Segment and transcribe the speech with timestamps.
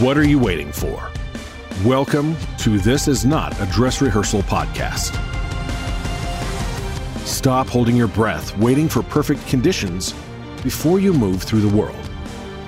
[0.00, 1.10] What are you waiting for?
[1.84, 5.14] Welcome to This Is Not a Dress Rehearsal Podcast.
[7.26, 10.14] Stop holding your breath, waiting for perfect conditions
[10.62, 12.10] before you move through the world.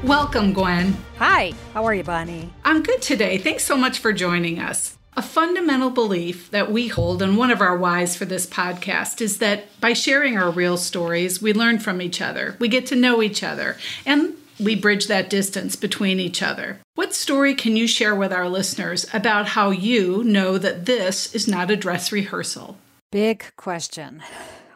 [0.02, 0.96] Welcome, Gwen.
[1.18, 2.52] Hi, how are you, Bonnie?
[2.64, 3.38] I'm good today.
[3.38, 4.98] Thanks so much for joining us.
[5.20, 9.36] A fundamental belief that we hold, and one of our whys for this podcast, is
[9.36, 13.20] that by sharing our real stories, we learn from each other, we get to know
[13.20, 16.80] each other, and we bridge that distance between each other.
[16.94, 21.46] What story can you share with our listeners about how you know that this is
[21.46, 22.78] not a dress rehearsal?
[23.12, 24.22] Big question.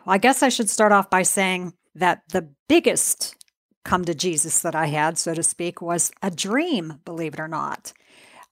[0.04, 3.34] Well, I guess I should start off by saying that the biggest
[3.82, 7.48] come to Jesus that I had, so to speak, was a dream, believe it or
[7.48, 7.94] not.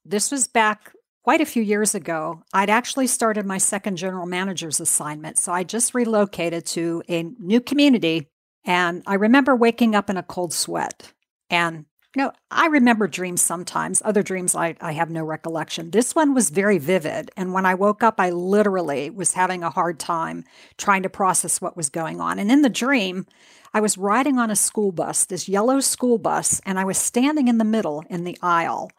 [0.07, 0.92] This was back
[1.23, 5.39] quite a few years ago, I'd actually started my second general manager's assignment.
[5.39, 8.29] So I just relocated to a new community.
[8.65, 11.13] And I remember waking up in a cold sweat.
[11.51, 14.03] And, you know, I remember dreams sometimes.
[14.05, 15.91] Other dreams, I, I have no recollection.
[15.91, 17.31] This one was very vivid.
[17.37, 20.45] And when I woke up, I literally was having a hard time
[20.77, 22.39] trying to process what was going on.
[22.39, 23.27] And in the dream,
[23.75, 27.49] I was riding on a school bus, this yellow school bus, and I was standing
[27.49, 28.91] in the middle in the aisle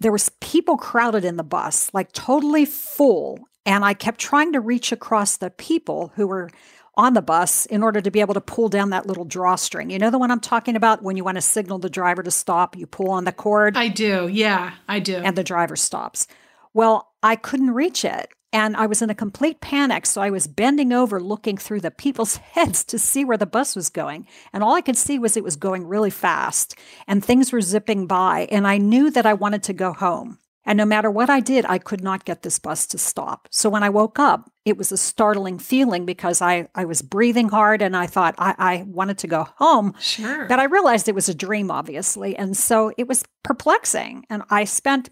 [0.00, 3.48] there was people crowded in the bus, like totally full.
[3.66, 6.50] And I kept trying to reach across the people who were
[6.96, 9.90] on the bus in order to be able to pull down that little drawstring.
[9.90, 12.30] You know the one I'm talking about when you want to signal the driver to
[12.30, 13.76] stop, you pull on the cord?
[13.76, 14.28] I do.
[14.28, 15.16] Yeah, I do.
[15.16, 16.26] And the driver stops.
[16.72, 18.28] Well, I couldn't reach it.
[18.54, 20.06] And I was in a complete panic.
[20.06, 23.74] So I was bending over looking through the people's heads to see where the bus
[23.74, 24.28] was going.
[24.52, 26.78] And all I could see was it was going really fast
[27.08, 28.46] and things were zipping by.
[28.52, 30.38] And I knew that I wanted to go home.
[30.64, 33.48] And no matter what I did, I could not get this bus to stop.
[33.50, 37.48] So when I woke up, it was a startling feeling because I, I was breathing
[37.48, 39.94] hard and I thought I, I wanted to go home.
[40.00, 40.46] Sure.
[40.46, 42.34] But I realized it was a dream, obviously.
[42.36, 44.24] And so it was perplexing.
[44.30, 45.10] And I spent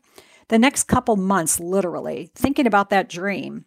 [0.49, 3.65] the next couple months, literally, thinking about that dream.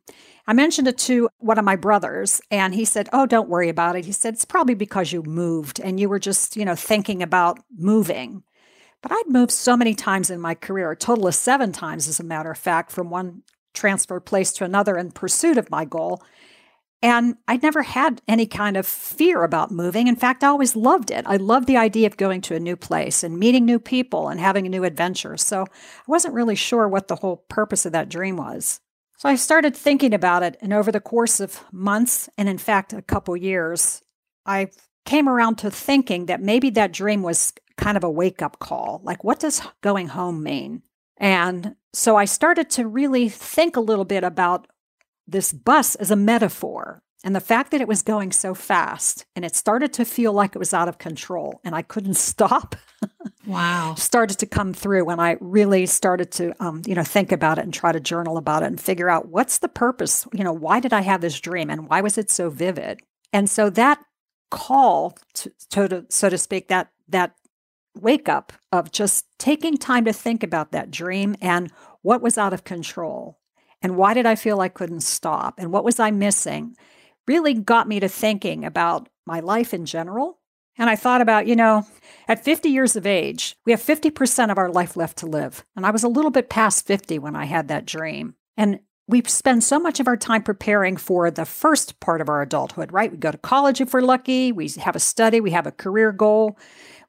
[0.47, 3.96] I mentioned it to one of my brothers, and he said, Oh, don't worry about
[3.96, 4.06] it.
[4.06, 7.59] He said, It's probably because you moved and you were just, you know, thinking about
[7.75, 8.44] moving.
[9.02, 12.19] But I'd moved so many times in my career, a total of seven times, as
[12.19, 13.44] a matter of fact, from one
[13.74, 16.24] transfer place to another in pursuit of my goal.
[17.01, 20.07] And I'd never had any kind of fear about moving.
[20.07, 21.23] In fact, I always loved it.
[21.28, 24.39] I loved the idea of going to a new place and meeting new people and
[24.39, 25.38] having a new adventure.
[25.38, 28.79] So I wasn't really sure what the whole purpose of that dream was.
[29.17, 30.57] So I started thinking about it.
[30.61, 34.01] And over the course of months, and in fact, a couple years,
[34.45, 34.69] I
[35.05, 39.01] came around to thinking that maybe that dream was kind of a wake up call.
[39.03, 40.81] Like, what does going home mean?
[41.17, 44.67] And so I started to really think a little bit about
[45.28, 49.44] this bus as a metaphor and the fact that it was going so fast and
[49.44, 52.75] it started to feel like it was out of control and I couldn't stop.
[53.47, 53.96] wow.
[53.97, 57.64] started to come through when I really started to, um, you know, think about it
[57.64, 60.80] and try to journal about it and figure out what's the purpose, you know, why
[60.80, 63.02] did I have this dream and why was it so vivid?
[63.34, 64.03] And so that
[64.52, 67.35] call, to, to so to speak, that, that
[68.00, 71.72] wake up of just taking time to think about that dream and
[72.03, 73.40] what was out of control
[73.81, 75.56] and why did I feel I couldn't stop?
[75.58, 76.75] And what was I missing?
[77.28, 80.40] Really got me to thinking about my life in general.
[80.78, 81.85] And I thought about, you know,
[82.28, 85.66] at 50 years of age, we have 50% of our life left to live.
[85.75, 88.35] And I was a little bit past 50 when I had that dream.
[88.58, 92.41] And we spend so much of our time preparing for the first part of our
[92.41, 93.11] adulthood, right?
[93.11, 96.11] We go to college if we're lucky, we have a study, we have a career
[96.11, 96.58] goal.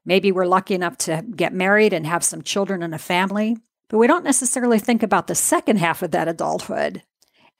[0.05, 3.57] Maybe we're lucky enough to get married and have some children and a family.
[3.89, 7.03] But we don't necessarily think about the second half of that adulthood.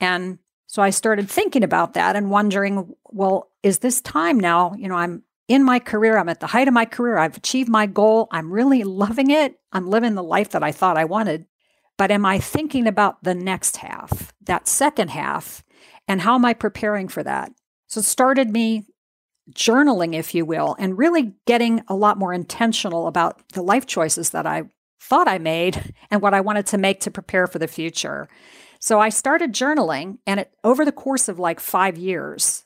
[0.01, 4.75] And so I started thinking about that and wondering, well, is this time now?
[4.75, 7.69] You know, I'm in my career, I'm at the height of my career, I've achieved
[7.69, 11.47] my goal, I'm really loving it, I'm living the life that I thought I wanted.
[11.97, 15.63] But am I thinking about the next half, that second half,
[16.09, 17.53] and how am I preparing for that?
[17.87, 18.87] So it started me
[19.53, 24.31] journaling, if you will, and really getting a lot more intentional about the life choices
[24.31, 24.65] that I
[25.01, 28.29] thought I made and what I wanted to make to prepare for the future.
[28.79, 32.65] So I started journaling, and it, over the course of like five years,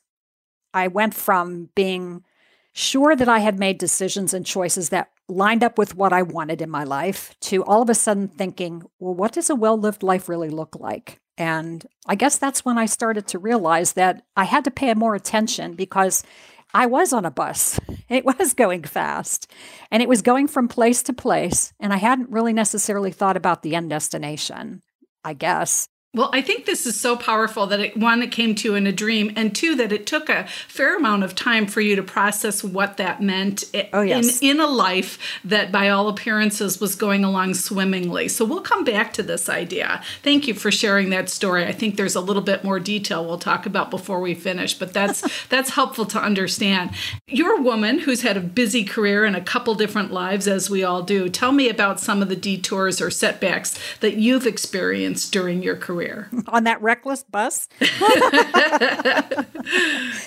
[0.75, 2.25] I went from being
[2.73, 6.62] sure that I had made decisions and choices that lined up with what I wanted
[6.62, 10.03] in my life to all of a sudden thinking, well, what does a well lived
[10.03, 11.21] life really look like?
[11.37, 15.15] And I guess that's when I started to realize that I had to pay more
[15.15, 16.23] attention because
[16.72, 17.78] I was on a bus.
[18.08, 19.50] It was going fast
[19.90, 21.72] and it was going from place to place.
[21.78, 24.82] And I hadn't really necessarily thought about the end destination,
[25.25, 25.88] I guess.
[26.12, 28.85] Well, I think this is so powerful that it one it came to you in
[28.85, 32.03] a dream, and two that it took a fair amount of time for you to
[32.03, 33.62] process what that meant
[33.93, 34.41] oh, yes.
[34.43, 38.27] in in a life that, by all appearances, was going along swimmingly.
[38.27, 40.03] So we'll come back to this idea.
[40.25, 41.65] Thank you for sharing that story.
[41.65, 44.93] I think there's a little bit more detail we'll talk about before we finish, but
[44.93, 46.91] that's that's helpful to understand.
[47.29, 50.83] You're a woman who's had a busy career and a couple different lives, as we
[50.83, 51.29] all do.
[51.29, 56.00] Tell me about some of the detours or setbacks that you've experienced during your career
[56.49, 57.69] On that reckless bus?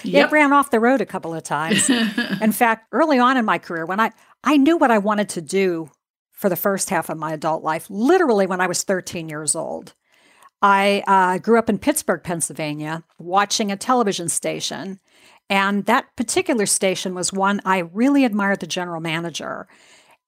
[0.04, 0.28] yep.
[0.28, 1.90] It ran off the road a couple of times.
[1.90, 4.12] in fact, early on in my career, when I,
[4.44, 5.90] I knew what I wanted to do
[6.32, 9.94] for the first half of my adult life, literally when I was 13 years old.
[10.62, 15.00] I uh, grew up in Pittsburgh, Pennsylvania, watching a television station.
[15.50, 19.68] And that particular station was one I really admired the general manager.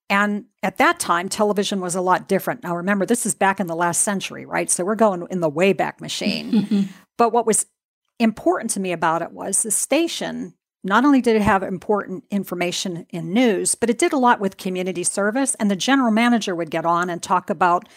[0.09, 2.63] And at that time, television was a lot different.
[2.63, 4.69] Now, remember, this is back in the last century, right?
[4.69, 6.89] So we're going in the Wayback Machine.
[7.17, 7.65] but what was
[8.19, 10.53] important to me about it was the station,
[10.83, 14.57] not only did it have important information in news, but it did a lot with
[14.57, 15.55] community service.
[15.55, 17.89] And the general manager would get on and talk about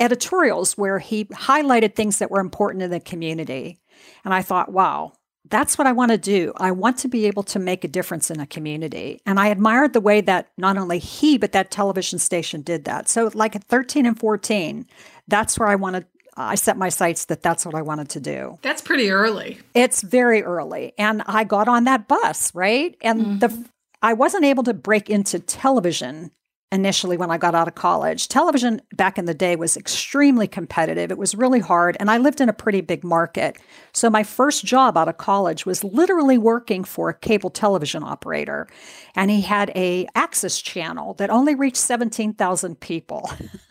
[0.00, 3.80] editorials where he highlighted things that were important in the community.
[4.24, 5.14] And I thought, wow,
[5.48, 6.52] that's what I want to do.
[6.56, 9.20] I want to be able to make a difference in a community.
[9.26, 13.08] And I admired the way that not only he, but that television station did that.
[13.08, 14.86] So, like at 13 and 14,
[15.28, 16.06] that's where I wanted.
[16.38, 18.58] I set my sights that that's what I wanted to do.
[18.60, 19.58] That's pretty early.
[19.72, 20.92] It's very early.
[20.98, 22.94] And I got on that bus, right?
[23.00, 23.38] And mm-hmm.
[23.38, 23.68] the
[24.02, 26.30] I wasn't able to break into television
[26.72, 28.28] initially when I got out of college.
[28.28, 31.12] Television back in the day was extremely competitive.
[31.12, 33.56] It was really hard and I lived in a pretty big market.
[33.92, 38.66] So my first job out of college was literally working for a cable television operator
[39.14, 43.30] and he had a access channel that only reached 17,000 people.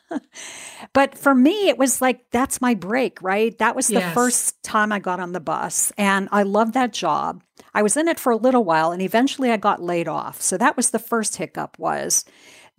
[0.94, 3.58] but for me it was like that's my break, right?
[3.58, 4.14] That was the yes.
[4.14, 7.44] first time I got on the bus and I loved that job.
[7.74, 10.42] I was in it for a little while and eventually I got laid off.
[10.42, 12.24] So that was the first hiccup was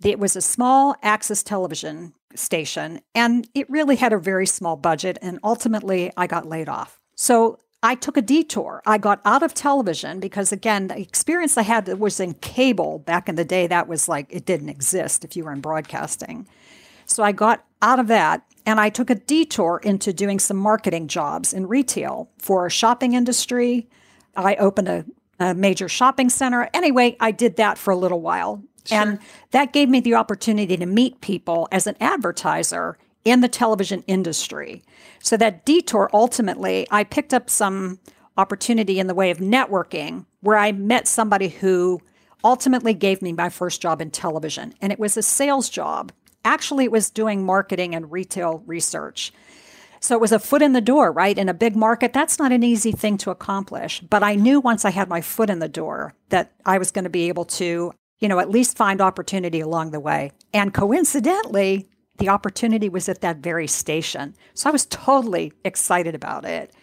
[0.03, 5.17] it was a small access television station, and it really had a very small budget.
[5.21, 6.99] And ultimately, I got laid off.
[7.15, 8.81] So I took a detour.
[8.85, 13.29] I got out of television because, again, the experience I had was in cable back
[13.29, 13.67] in the day.
[13.67, 16.47] That was like it didn't exist if you were in broadcasting.
[17.05, 21.07] So I got out of that and I took a detour into doing some marketing
[21.07, 23.87] jobs in retail for a shopping industry.
[24.35, 25.05] I opened a,
[25.39, 26.69] a major shopping center.
[26.73, 28.61] Anyway, I did that for a little while.
[28.87, 28.97] Sure.
[28.97, 29.19] And
[29.51, 34.83] that gave me the opportunity to meet people as an advertiser in the television industry.
[35.19, 37.99] So that detour ultimately, I picked up some
[38.37, 42.01] opportunity in the way of networking where I met somebody who
[42.43, 44.73] ultimately gave me my first job in television.
[44.81, 46.11] And it was a sales job.
[46.45, 49.33] Actually, it was doing marketing and retail research.
[49.99, 51.37] So it was a foot in the door, right?
[51.37, 53.99] In a big market, that's not an easy thing to accomplish.
[54.01, 57.03] But I knew once I had my foot in the door that I was going
[57.03, 60.31] to be able to you know, at least find opportunity along the way.
[60.53, 64.35] And coincidentally, the opportunity was at that very station.
[64.53, 66.73] So I was totally excited about it.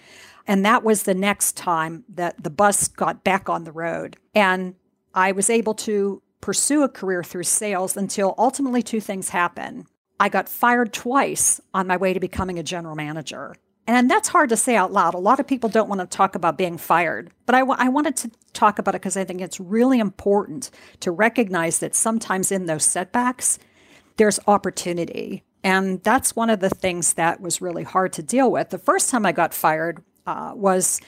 [0.47, 4.17] And that was the next time that the bus got back on the road.
[4.35, 4.75] And
[5.15, 9.87] I was able to pursue a career through sales until ultimately two things happened.
[10.21, 13.57] I got fired twice on my way to becoming a general manager.
[13.87, 15.15] And that's hard to say out loud.
[15.15, 17.91] A lot of people don't want to talk about being fired, but I, w- I
[17.91, 22.51] wanted to talk about it because I think it's really important to recognize that sometimes
[22.51, 23.59] in those setbacks,
[24.17, 25.45] there's opportunity.
[25.63, 28.71] And that's one of the things that was really hard to deal with.
[28.71, 31.01] The first time I got fired uh, was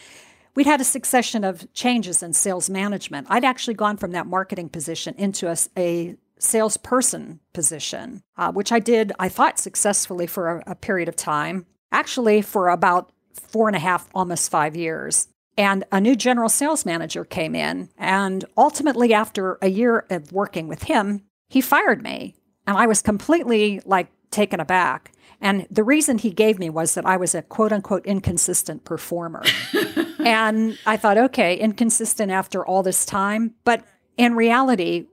[0.55, 3.27] we'd had a succession of changes in sales management.
[3.31, 8.81] I'd actually gone from that marketing position into a, a salesperson position, uh, which I
[8.81, 13.77] did, I thought, successfully for a, a period of time actually for about four and
[13.77, 15.29] a half, almost five years.
[15.59, 17.89] And a new general sales manager came in.
[17.97, 22.35] And ultimately, after a year of working with him, he fired me.
[22.67, 25.13] And I was completely like taken aback.
[25.41, 29.45] And the reason he gave me was that I was a quote unquote inconsistent performer.
[30.19, 33.55] and I thought, okay, inconsistent after all this time.
[33.65, 33.85] But
[34.17, 35.07] in reality,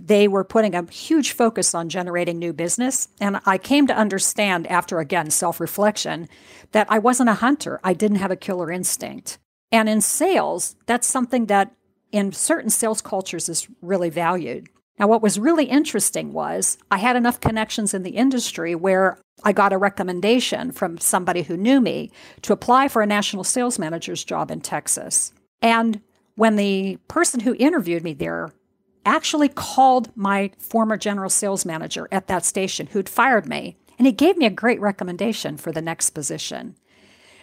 [0.00, 3.08] they were putting a huge focus on generating new business.
[3.20, 6.28] And I came to understand after, again, self reflection,
[6.72, 7.80] that I wasn't a hunter.
[7.84, 9.38] I didn't have a killer instinct.
[9.72, 11.74] And in sales, that's something that
[12.12, 14.68] in certain sales cultures is really valued.
[14.98, 19.52] Now, what was really interesting was I had enough connections in the industry where I
[19.52, 24.24] got a recommendation from somebody who knew me to apply for a national sales manager's
[24.24, 25.32] job in Texas.
[25.60, 26.00] And
[26.36, 28.52] when the person who interviewed me there
[29.04, 34.12] actually called my former general sales manager at that station who'd fired me, and he
[34.12, 36.76] gave me a great recommendation for the next position.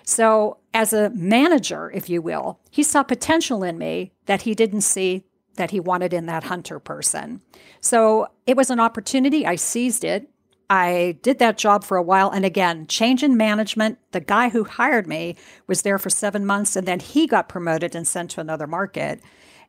[0.03, 4.82] So, as a manager, if you will, he saw potential in me that he didn't
[4.82, 5.24] see
[5.56, 7.41] that he wanted in that hunter person.
[7.80, 9.46] So, it was an opportunity.
[9.46, 10.30] I seized it.
[10.72, 12.30] I did that job for a while.
[12.32, 14.00] And again, change in management.
[14.12, 15.36] The guy who hired me
[15.68, 19.22] was there for seven months and then he got promoted and sent to another market.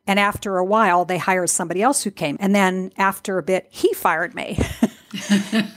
[0.05, 2.37] And after a while, they hired somebody else who came.
[2.39, 4.57] And then after a bit, he fired me.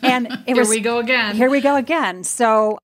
[0.02, 1.37] and it here was, we go again.
[1.37, 2.25] Here we go again.
[2.25, 2.78] So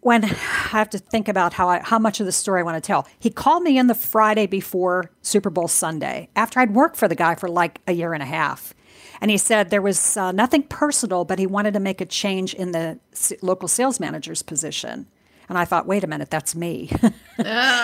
[0.00, 2.82] when I have to think about how I, how much of the story I want
[2.82, 6.96] to tell, he called me in the Friday before Super Bowl Sunday after I'd worked
[6.96, 8.74] for the guy for like a year and a half.
[9.20, 12.54] And he said there was uh, nothing personal, but he wanted to make a change
[12.54, 12.98] in the
[13.42, 15.06] local sales manager's position.
[15.50, 16.88] And I thought, wait a minute, that's me.
[17.02, 17.10] uh.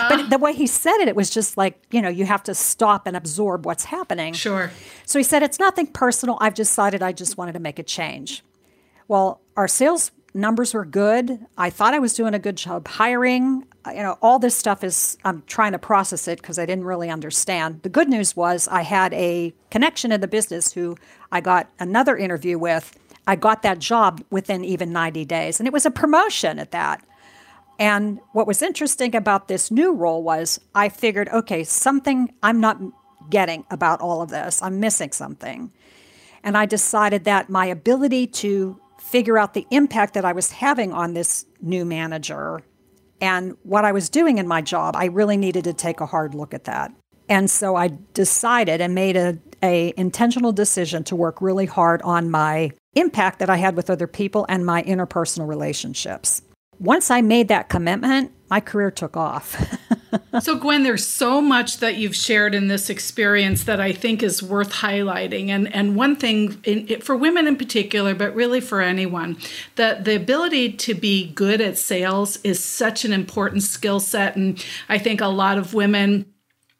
[0.09, 2.55] but the way he said it, it was just like, you know, you have to
[2.55, 4.33] stop and absorb what's happening.
[4.33, 4.71] Sure.
[5.05, 6.37] So he said, it's nothing personal.
[6.39, 8.41] I've decided I just wanted to make a change.
[9.09, 11.45] Well, our sales numbers were good.
[11.57, 13.65] I thought I was doing a good job hiring.
[13.85, 17.09] You know, all this stuff is, I'm trying to process it because I didn't really
[17.09, 17.81] understand.
[17.83, 20.95] The good news was I had a connection in the business who
[21.33, 22.97] I got another interview with.
[23.27, 27.03] I got that job within even 90 days, and it was a promotion at that.
[27.79, 32.79] And what was interesting about this new role was I figured, okay, something I'm not
[33.29, 35.71] getting about all of this, I'm missing something.
[36.43, 40.93] And I decided that my ability to figure out the impact that I was having
[40.93, 42.61] on this new manager
[43.19, 46.35] and what I was doing in my job, I really needed to take a hard
[46.35, 46.91] look at that.
[47.29, 52.29] And so I decided and made a, a intentional decision to work really hard on
[52.29, 56.41] my impact that I had with other people and my interpersonal relationships.
[56.79, 59.77] Once I made that commitment, my career took off.
[60.39, 64.41] so, Gwen, there's so much that you've shared in this experience that I think is
[64.41, 65.49] worth highlighting.
[65.49, 69.37] And and one thing in, for women in particular, but really for anyone,
[69.75, 74.35] that the ability to be good at sales is such an important skill set.
[74.35, 76.25] And I think a lot of women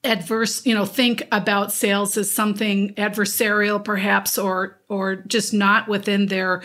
[0.03, 6.27] adverse you know think about sales as something adversarial perhaps or or just not within
[6.27, 6.61] their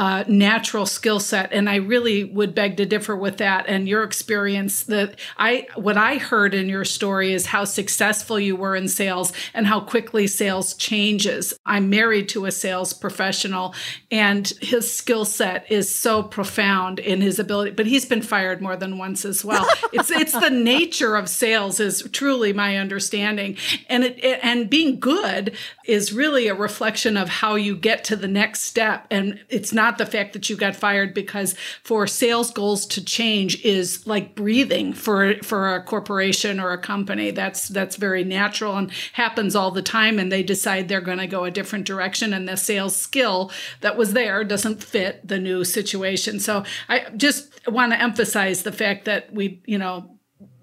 [0.00, 4.02] uh, natural skill set and i really would beg to differ with that and your
[4.02, 4.84] experience.
[4.84, 9.30] That i what i heard in your story is how successful you were in sales
[9.52, 11.52] and how quickly sales changes.
[11.66, 13.74] I'm married to a sales professional
[14.10, 18.76] and his skill set is so profound in his ability but he's been fired more
[18.76, 19.66] than once as well.
[19.92, 23.56] It's it's the nature of sales is truly my understanding.
[23.88, 28.16] And it, it and being good is really a reflection of how you get to
[28.16, 29.06] the next step.
[29.10, 33.04] And it's not not the fact that you got fired because for sales goals to
[33.04, 37.32] change is like breathing for for a corporation or a company.
[37.32, 41.26] That's that's very natural and happens all the time and they decide they're going to
[41.26, 45.64] go a different direction and the sales skill that was there doesn't fit the new
[45.64, 46.38] situation.
[46.38, 50.20] So I just want to emphasize the fact that we, you know,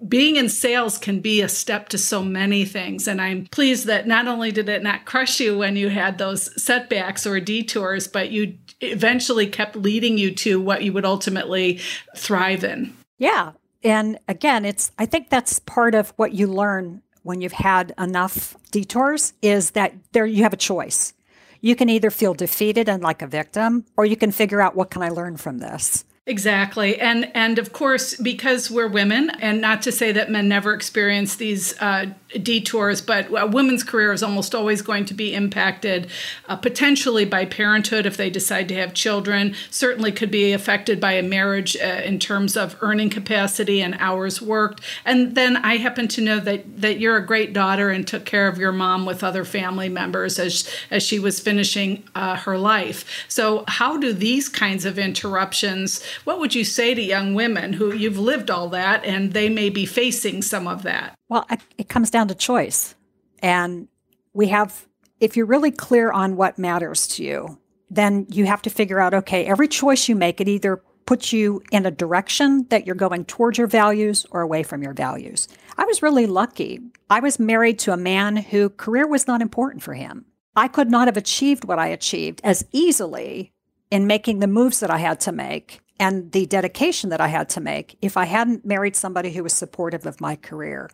[0.07, 3.07] being in sales can be a step to so many things.
[3.07, 6.61] And I'm pleased that not only did it not crush you when you had those
[6.61, 11.79] setbacks or detours, but you eventually kept leading you to what you would ultimately
[12.15, 12.95] thrive in.
[13.17, 13.53] Yeah.
[13.83, 18.55] And again, it's I think that's part of what you learn when you've had enough
[18.71, 21.13] detours is that there you have a choice.
[21.61, 24.91] You can either feel defeated and like a victim or you can figure out what
[24.91, 26.05] can I learn from this.
[26.27, 26.99] Exactly.
[26.99, 31.37] And and of course because we're women and not to say that men never experience
[31.37, 36.07] these uh, detours, but a woman's career is almost always going to be impacted
[36.47, 39.55] uh, potentially by parenthood if they decide to have children.
[39.69, 44.41] Certainly could be affected by a marriage uh, in terms of earning capacity and hours
[44.41, 44.81] worked.
[45.05, 48.47] And then I happen to know that that you're a great daughter and took care
[48.47, 53.25] of your mom with other family members as as she was finishing uh, her life.
[53.27, 56.03] So how do these kinds of interruptions?
[56.25, 59.69] What would you say to young women who you've lived all that and they may
[59.69, 61.16] be facing some of that?
[61.29, 61.45] Well,
[61.77, 62.95] it comes down to choice.
[63.39, 63.87] And
[64.33, 64.87] we have,
[65.19, 69.13] if you're really clear on what matters to you, then you have to figure out
[69.13, 73.25] okay, every choice you make, it either puts you in a direction that you're going
[73.25, 75.47] towards your values or away from your values.
[75.77, 76.81] I was really lucky.
[77.09, 80.25] I was married to a man who career was not important for him.
[80.55, 83.53] I could not have achieved what I achieved as easily
[83.89, 87.49] in making the moves that I had to make and the dedication that I had
[87.49, 90.89] to make if I hadn't married somebody who was supportive of my career.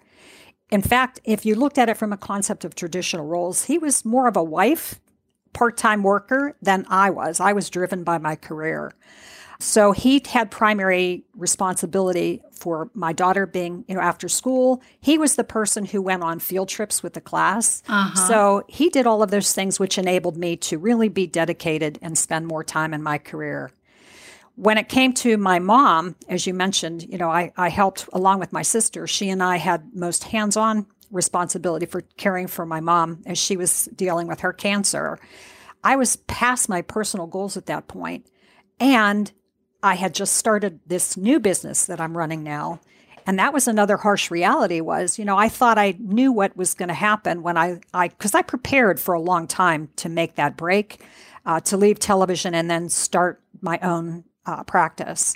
[0.69, 4.05] In fact, if you looked at it from a concept of traditional roles, he was
[4.05, 4.99] more of a wife,
[5.53, 7.39] part time worker than I was.
[7.39, 8.93] I was driven by my career.
[9.59, 14.81] So he had primary responsibility for my daughter being, you know, after school.
[14.99, 17.81] He was the person who went on field trips with the class.
[17.87, 18.27] Uh-huh.
[18.27, 22.17] So he did all of those things, which enabled me to really be dedicated and
[22.17, 23.71] spend more time in my career.
[24.55, 28.39] When it came to my mom, as you mentioned, you know, I, I helped along
[28.39, 29.07] with my sister.
[29.07, 33.57] She and I had most hands on responsibility for caring for my mom as she
[33.57, 35.17] was dealing with her cancer.
[35.83, 38.27] I was past my personal goals at that point,
[38.79, 39.31] And
[39.81, 42.79] I had just started this new business that I'm running now.
[43.25, 46.73] And that was another harsh reality was, you know, I thought I knew what was
[46.73, 50.35] going to happen when I, I, cause I prepared for a long time to make
[50.35, 51.01] that break,
[51.45, 55.35] uh, to leave television and then start my own uh, practice.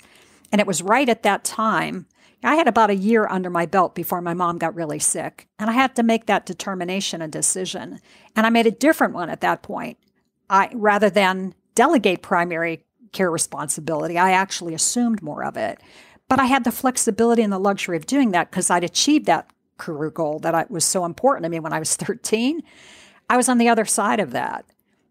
[0.52, 2.06] And it was right at that time.
[2.42, 5.48] I had about a year under my belt before my mom got really sick.
[5.58, 8.00] And I had to make that determination and decision.
[8.36, 9.98] And I made a different one at that point.
[10.48, 15.80] I rather than delegate primary care responsibility, I actually assumed more of it.
[16.28, 19.50] But I had the flexibility and the luxury of doing that because I'd achieved that
[19.78, 22.62] career goal that I, was so important to me when I was 13.
[23.30, 24.64] I was on the other side of that.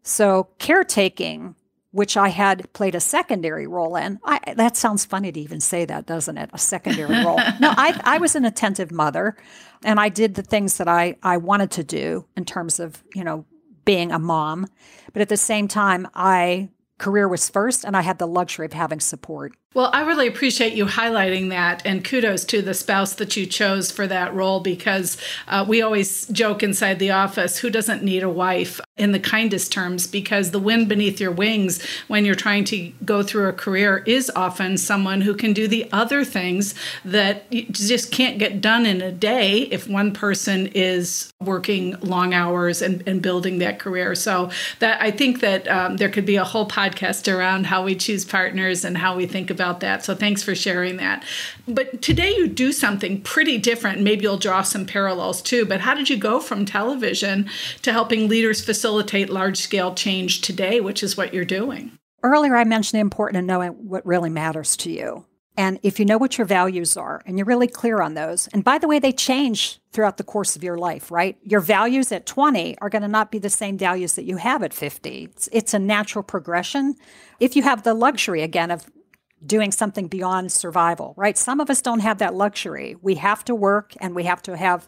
[0.03, 1.55] So caretaking
[1.91, 4.19] which I had played a secondary role in.
[4.23, 6.49] I, that sounds funny to even say that, doesn't it?
[6.53, 7.39] A secondary role.
[7.59, 9.35] No, I, I was an attentive mother,
[9.83, 13.23] and I did the things that I, I wanted to do in terms of, you
[13.23, 13.45] know,
[13.85, 14.67] being a mom.
[15.13, 18.73] But at the same time, I career was first, and I had the luxury of
[18.73, 19.53] having support.
[19.73, 23.91] Well, I really appreciate you highlighting that, and kudos to the spouse that you chose
[23.91, 28.29] for that role because uh, we always joke inside the office who doesn't need a
[28.29, 32.91] wife in the kindest terms because the wind beneath your wings when you're trying to
[33.03, 37.65] go through a career is often someone who can do the other things that you
[37.69, 43.05] just can't get done in a day if one person is working long hours and,
[43.05, 44.15] and building that career.
[44.15, 44.49] So
[44.79, 48.23] that I think that um, there could be a whole podcast around how we choose
[48.23, 50.05] partners and how we think about about that.
[50.05, 51.23] So thanks for sharing that.
[51.67, 54.01] But today you do something pretty different.
[54.01, 55.65] Maybe you'll draw some parallels too.
[55.65, 57.49] But how did you go from television
[57.81, 61.97] to helping leaders facilitate large scale change today, which is what you're doing?
[62.21, 65.25] Earlier, I mentioned the importance of knowing what really matters to you.
[65.57, 68.63] And if you know what your values are and you're really clear on those, and
[68.63, 71.35] by the way, they change throughout the course of your life, right?
[71.41, 74.61] Your values at 20 are going to not be the same values that you have
[74.61, 75.23] at 50.
[75.23, 76.95] It's, it's, a natural progression.
[77.39, 78.85] If you have the luxury, again, of
[79.45, 81.37] doing something beyond survival, right?
[81.37, 82.95] Some of us don't have that luxury.
[83.01, 84.87] We have to work and we have to have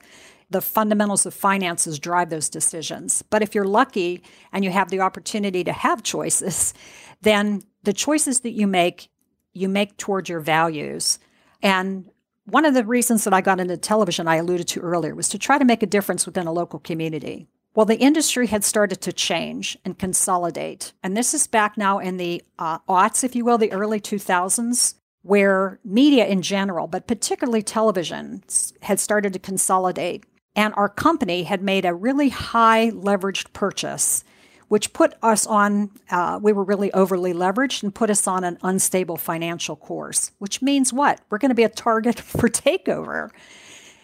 [0.50, 3.22] the fundamentals of finances drive those decisions.
[3.22, 6.74] But if you're lucky and you have the opportunity to have choices,
[7.22, 9.10] then the choices that you make,
[9.54, 11.20] you make toward your values.
[11.62, 12.10] And
[12.46, 15.38] one of the reasons that I got into television, I alluded to earlier, was to
[15.38, 17.48] try to make a difference within a local community.
[17.76, 20.94] Well, the industry had started to change and consolidate.
[21.04, 24.96] And this is back now in the uh, aughts, if you will, the early 2000s,
[25.22, 28.44] where media in general, but particularly television,
[28.82, 30.26] had started to consolidate.
[30.56, 34.24] And our company had made a really high leveraged purchase,
[34.68, 38.58] which put us on, uh, we were really overly leveraged and put us on an
[38.64, 41.22] unstable financial course, which means what?
[41.30, 43.30] We're going to be a target for takeover.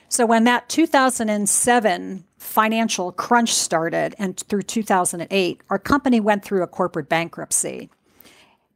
[0.08, 6.68] So when that 2007 financial crunch started and through 2008, our company went through a
[6.68, 7.90] corporate bankruptcy.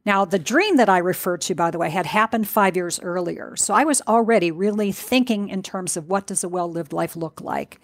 [0.04, 3.54] Now, the dream that I referred to, by the way, had happened five years earlier.
[3.56, 7.16] So I was already really thinking in terms of what does a well lived life
[7.16, 7.80] look like.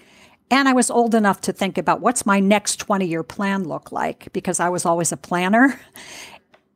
[0.50, 3.92] And I was old enough to think about what's my next 20 year plan look
[3.92, 5.78] like because I was always a planner.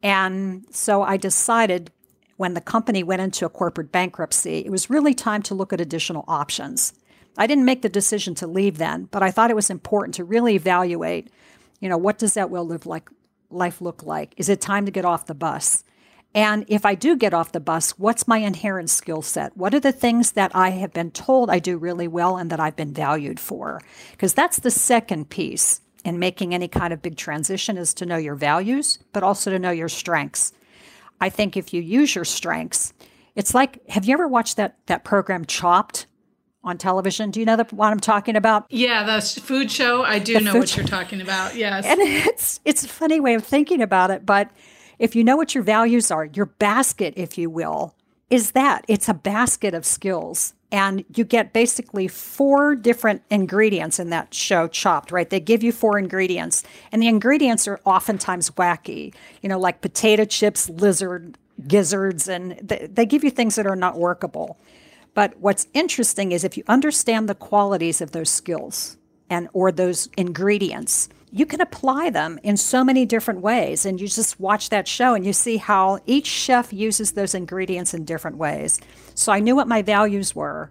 [0.03, 1.91] And so I decided
[2.37, 5.81] when the company went into a corporate bankruptcy, it was really time to look at
[5.81, 6.95] additional options.
[7.37, 10.25] I didn't make the decision to leave then, but I thought it was important to
[10.25, 11.31] really evaluate,
[11.81, 13.09] you know, what does that will live like
[13.51, 14.35] life look like?
[14.37, 15.85] Is it time to get off the bus?
[16.35, 19.57] And if I do get off the bus, what's my inherent skill set?
[19.57, 22.61] What are the things that I have been told I do really well and that
[22.61, 23.81] I've been valued for?
[24.13, 28.17] Because that's the second piece in making any kind of big transition is to know
[28.17, 30.53] your values, but also to know your strengths.
[31.21, 32.95] I think if you use your strengths,
[33.35, 36.07] it's like have you ever watched that that program Chopped
[36.63, 37.31] on television?
[37.31, 38.67] Do you know the, what I'm talking about?
[38.71, 40.03] Yeah, the food show.
[40.03, 41.57] I do the know what you're talking about.
[41.57, 41.87] Yes.
[41.87, 44.51] And it's it's a funny way of thinking about it, but
[44.99, 47.95] if you know what your values are, your basket, if you will,
[48.29, 54.11] is that it's a basket of skills and you get basically four different ingredients in
[54.11, 59.13] that show chopped right they give you four ingredients and the ingredients are oftentimes wacky
[59.43, 63.77] you know like potato chips lizard gizzards and they, they give you things that are
[63.77, 64.57] not workable
[65.15, 68.97] But what's interesting is if you understand the qualities of those skills
[69.29, 73.87] and or those ingredients, you can apply them in so many different ways.
[73.87, 77.95] And you just watch that show and you see how each chef uses those ingredients
[77.95, 78.81] in different ways.
[79.15, 80.71] So I knew what my values were.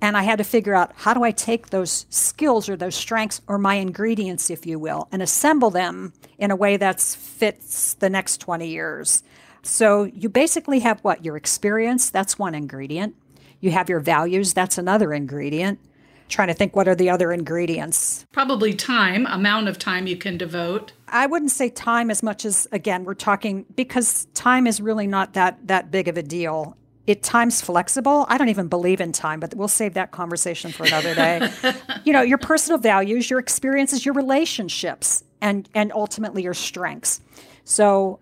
[0.00, 3.40] And I had to figure out how do I take those skills or those strengths
[3.48, 8.08] or my ingredients, if you will, and assemble them in a way that fits the
[8.08, 9.24] next 20 years.
[9.62, 11.24] So you basically have what?
[11.24, 13.16] Your experience, that's one ingredient.
[13.60, 15.80] You have your values, that's another ingredient
[16.28, 18.26] trying to think what are the other ingredients.
[18.32, 20.92] Probably time, amount of time you can devote.
[21.08, 25.34] I wouldn't say time as much as again we're talking because time is really not
[25.34, 26.76] that that big of a deal.
[27.06, 28.26] It time's flexible.
[28.28, 31.50] I don't even believe in time, but we'll save that conversation for another day.
[32.04, 37.22] you know, your personal values, your experiences, your relationships, and and ultimately your strengths.
[37.64, 38.20] So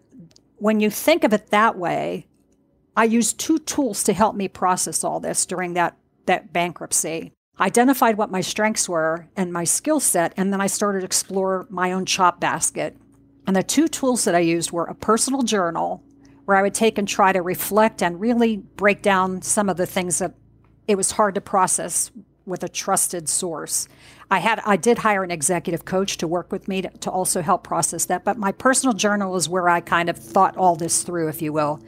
[0.58, 2.26] when you think of it that way,
[2.96, 8.18] I used two tools to help me process all this during that that bankruptcy identified
[8.18, 11.92] what my strengths were and my skill set, and then I started to explore my
[11.92, 12.96] own chop basket.
[13.46, 16.02] And the two tools that I used were a personal journal,
[16.44, 19.86] where I would take and try to reflect and really break down some of the
[19.86, 20.34] things that
[20.86, 22.10] it was hard to process
[22.44, 23.88] with a trusted source.
[24.30, 27.42] I had I did hire an executive coach to work with me to, to, also
[27.42, 31.04] help process that, but my personal journal is where I kind of thought all this
[31.04, 31.80] through, if you will.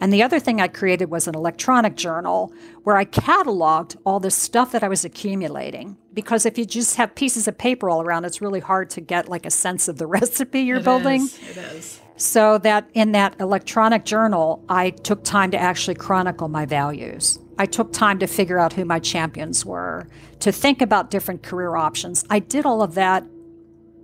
[0.00, 2.52] And the other thing I created was an electronic journal
[2.84, 5.96] where I cataloged all the stuff that I was accumulating.
[6.14, 9.28] Because if you just have pieces of paper all around, it's really hard to get
[9.28, 11.22] like a sense of the recipe you're it building.
[11.22, 12.00] Is, it is.
[12.16, 17.38] So that in that electronic journal, I took time to actually chronicle my values.
[17.58, 20.06] I took time to figure out who my champions were,
[20.40, 22.24] to think about different career options.
[22.30, 23.24] I did all of that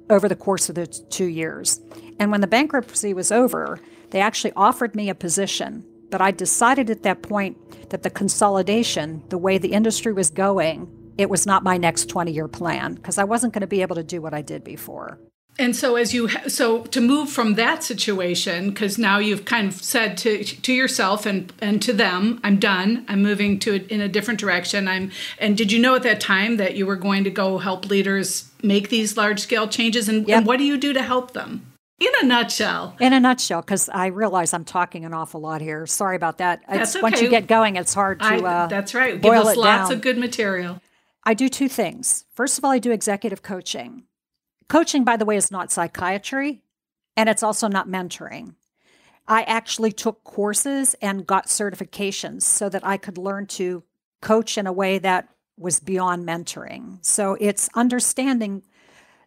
[0.08, 1.80] over the course of the two years.
[2.18, 5.84] And when the bankruptcy was over, they actually offered me a position.
[6.10, 10.88] But I decided at that point that the consolidation, the way the industry was going,
[11.18, 13.96] it was not my next 20 year plan because I wasn't going to be able
[13.96, 15.18] to do what I did before.
[15.58, 19.82] And so as you so to move from that situation because now you've kind of
[19.82, 23.04] said to to yourself and and to them I'm done.
[23.08, 24.86] I'm moving to it in a different direction.
[24.86, 27.86] I'm and did you know at that time that you were going to go help
[27.86, 30.08] leaders make these large scale changes?
[30.08, 30.38] And, yep.
[30.38, 31.72] and what do you do to help them?
[31.98, 32.94] In a nutshell.
[33.00, 35.86] In a nutshell because I realize I'm talking an awful lot here.
[35.86, 36.60] Sorry about that.
[36.68, 37.02] That's okay.
[37.02, 39.20] once you get going it's hard to I, uh, that's right.
[39.20, 39.92] Give us lots down.
[39.92, 40.82] of good material.
[41.24, 42.24] I do two things.
[42.34, 44.02] First of all I do executive coaching
[44.68, 46.62] Coaching, by the way, is not psychiatry
[47.16, 48.54] and it's also not mentoring.
[49.28, 53.82] I actually took courses and got certifications so that I could learn to
[54.20, 57.04] coach in a way that was beyond mentoring.
[57.04, 58.62] So it's understanding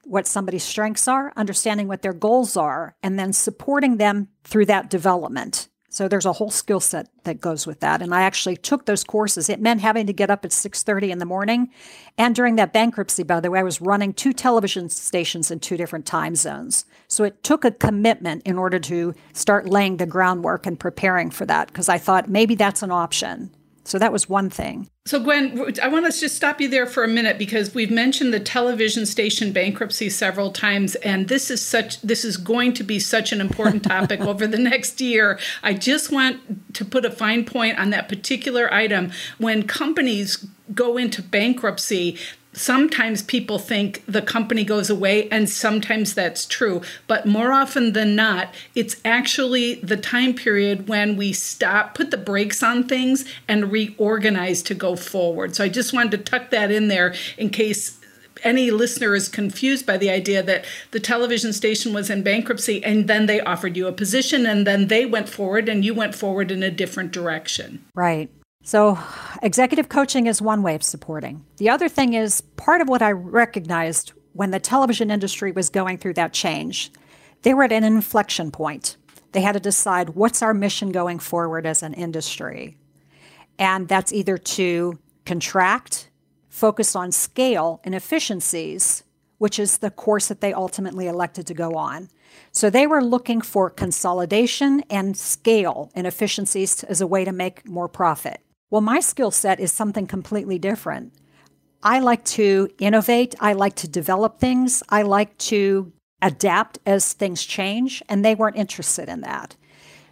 [0.03, 4.89] what somebody's strengths are, understanding what their goals are, and then supporting them through that
[4.89, 5.67] development.
[5.91, 8.01] So there's a whole skill set that goes with that.
[8.01, 9.49] And I actually took those courses.
[9.49, 11.71] It meant having to get up at 6:30 in the morning.
[12.17, 15.77] And during that bankruptcy, by the way, I was running two television stations in two
[15.77, 16.85] different time zones.
[17.07, 21.45] So it took a commitment in order to start laying the groundwork and preparing for
[21.47, 23.49] that because I thought maybe that's an option.
[23.85, 24.89] So that was one thing.
[25.05, 28.33] So, Gwen, I want to just stop you there for a minute because we've mentioned
[28.33, 32.99] the television station bankruptcy several times, and this is such this is going to be
[32.99, 35.39] such an important topic over the next year.
[35.63, 39.11] I just want to put a fine point on that particular item.
[39.39, 42.17] When companies go into bankruptcy,
[42.53, 46.81] sometimes people think the company goes away, and sometimes that's true.
[47.07, 52.17] But more often than not, it's actually the time period when we stop, put the
[52.17, 55.55] brakes on things, and reorganize to go forward.
[55.55, 57.99] So I just wanted to tuck that in there in case
[58.43, 63.07] any listener is confused by the idea that the television station was in bankruptcy and
[63.07, 66.51] then they offered you a position and then they went forward and you went forward
[66.51, 67.83] in a different direction.
[67.93, 68.29] Right.
[68.69, 68.99] So,
[69.41, 71.43] executive coaching is one way of supporting.
[71.57, 75.97] The other thing is part of what I recognized when the television industry was going
[75.97, 76.91] through that change,
[77.41, 78.95] they were at an inflection point.
[79.31, 82.77] They had to decide what's our mission going forward as an industry.
[83.57, 86.09] And that's either to contract,
[86.47, 89.03] focus on scale and efficiencies,
[89.39, 92.09] which is the course that they ultimately elected to go on.
[92.51, 97.67] So they were looking for consolidation and scale and efficiencies as a way to make
[97.67, 98.41] more profit.
[98.69, 101.13] Well, my skill set is something completely different.
[101.81, 107.45] I like to innovate, I like to develop things, I like to adapt as things
[107.45, 109.55] change, and they weren't interested in that.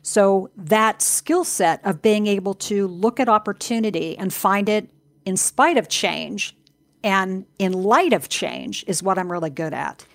[0.02, 4.90] So, that skill set of being able to look at opportunity and find it
[5.26, 6.56] in spite of change
[7.04, 10.06] and in light of change is what I'm really good at.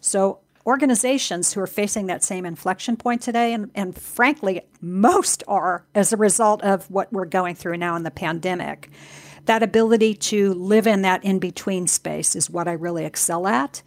[0.00, 5.84] So, organizations who are facing that same inflection point today, and, and frankly, most are
[5.94, 8.90] as a result of what we're going through now in the pandemic.
[9.46, 13.82] That ability to live in that in between space is what I really excel at.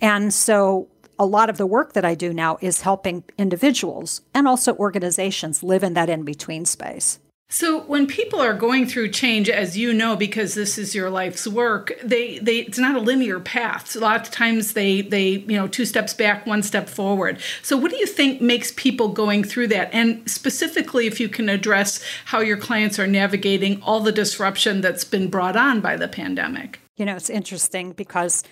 [0.00, 4.46] And so a lot of the work that I do now is helping individuals and
[4.46, 7.18] also organizations live in that in between space.
[7.52, 11.46] So when people are going through change, as you know, because this is your life's
[11.46, 13.90] work, they, they it's not a linear path.
[13.90, 17.38] So a lot of times they they you know two steps back, one step forward.
[17.62, 19.92] So what do you think makes people going through that?
[19.92, 25.04] And specifically, if you can address how your clients are navigating all the disruption that's
[25.04, 26.80] been brought on by the pandemic.
[26.96, 28.44] You know, it's interesting because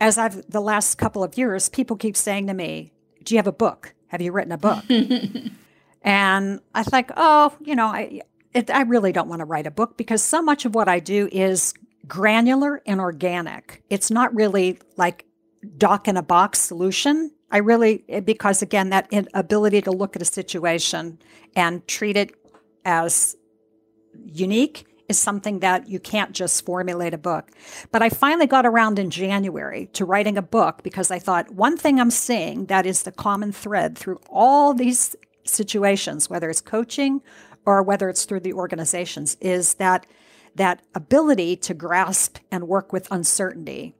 [0.00, 2.90] as I've the last couple of years, people keep saying to me,
[3.22, 3.94] "Do you have a book?
[4.08, 4.82] Have you written a book?"
[6.02, 8.22] and I think, oh, you know, I
[8.54, 11.00] it, I really don't want to write a book because so much of what I
[11.00, 11.74] do is
[12.06, 13.82] granular and organic.
[13.90, 15.26] It's not really like
[15.76, 17.32] dock in a box solution.
[17.50, 21.18] I really, eh, because again, that ability to look at a situation
[21.54, 22.34] and treat it
[22.84, 23.36] as
[24.24, 27.50] unique is something that you can't just formulate a book.
[27.90, 31.76] But I finally got around in January to writing a book because I thought one
[31.76, 37.22] thing I'm seeing that is the common thread through all these situations, whether it's coaching
[37.68, 40.06] or whether it's through the organizations, is that
[40.54, 43.94] that ability to grasp and work with uncertainty.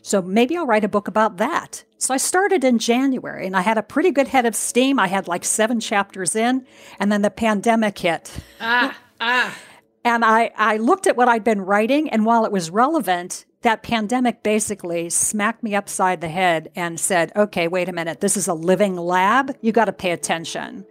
[0.00, 1.82] So maybe I'll write a book about that.
[1.98, 5.00] So I started in January and I had a pretty good head of steam.
[5.00, 6.64] I had like seven chapters in,
[7.00, 8.32] and then the pandemic hit.
[8.60, 9.58] Ah, ah.
[10.04, 13.82] and I, I looked at what I'd been writing, and while it was relevant, that
[13.82, 18.46] pandemic basically smacked me upside the head and said, okay, wait a minute, this is
[18.46, 19.56] a living lab.
[19.60, 20.86] You got to pay attention.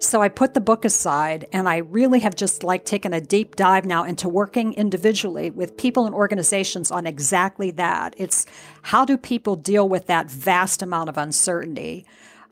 [0.00, 3.54] So I put the book aside and I really have just like taken a deep
[3.54, 8.14] dive now into working individually with people and organizations on exactly that.
[8.16, 8.46] It's
[8.80, 12.06] how do people deal with that vast amount of uncertainty?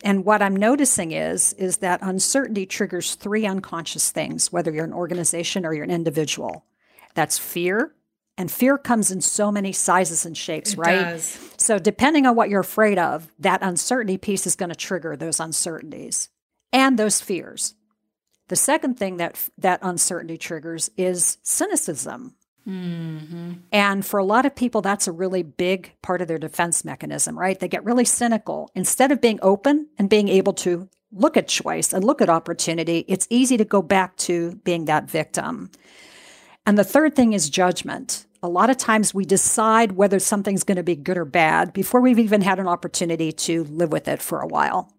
[0.04, 4.92] And what I'm noticing is is that uncertainty triggers three unconscious things, whether you're an
[4.92, 6.66] organization or you're an individual.
[7.14, 7.94] That's fear,
[8.36, 11.02] and fear comes in so many sizes and shapes, it right?
[11.02, 11.38] Does.
[11.56, 15.40] So depending on what you're afraid of, that uncertainty piece is going to trigger those
[15.40, 16.28] uncertainties
[16.72, 17.74] and those fears.
[18.48, 22.34] The second thing that that uncertainty triggers is cynicism.
[22.66, 23.52] Mm-hmm.
[23.72, 27.38] And for a lot of people, that's a really big part of their defense mechanism,
[27.38, 27.58] right?
[27.58, 28.70] They get really cynical.
[28.74, 33.04] Instead of being open and being able to look at choice and look at opportunity,
[33.08, 35.70] it's easy to go back to being that victim.
[36.66, 38.26] And the third thing is judgment.
[38.42, 42.00] A lot of times we decide whether something's going to be good or bad before
[42.00, 44.92] we've even had an opportunity to live with it for a while.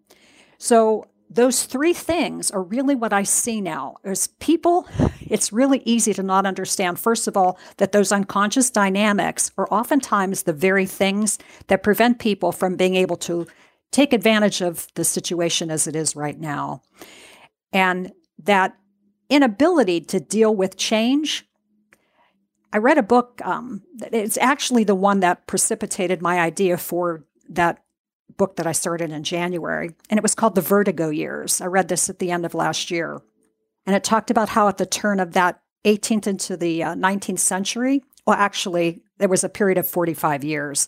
[0.58, 3.98] So those three things are really what I see now.
[4.04, 4.88] As people,
[5.22, 10.44] it's really easy to not understand, first of all, that those unconscious dynamics are oftentimes
[10.44, 11.38] the very things
[11.68, 13.46] that prevent people from being able to
[13.92, 16.82] take advantage of the situation as it is right now.
[17.72, 18.12] And
[18.44, 18.76] that
[19.30, 21.46] inability to deal with change.
[22.74, 27.84] I read a book, um, it's actually the one that precipitated my idea for that
[28.39, 31.62] book that I started in January, and it was called The Vertigo Years.
[31.62, 33.21] I read this at the end of last year.
[33.86, 37.39] And it talked about how at the turn of that 18th into the uh, 19th
[37.39, 40.88] century, well, actually, there was a period of 45 years,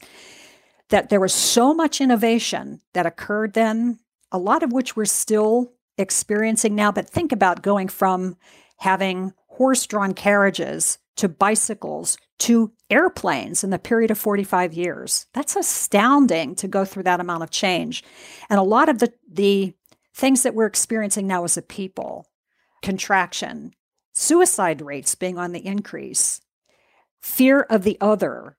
[0.90, 4.00] that there was so much innovation that occurred then,
[4.32, 6.92] a lot of which we're still experiencing now.
[6.92, 8.38] But think about going from
[8.78, 15.28] having horse drawn carriages to bicycles to airplanes in the period of 45 years.
[15.36, 18.04] That's astounding to go through that amount of change.
[18.50, 19.76] And a lot of the, the
[20.16, 22.26] things that we're experiencing now as a people
[22.82, 23.74] contraction,
[24.16, 26.42] suicide rates being on the increase,
[27.22, 28.58] fear of the other,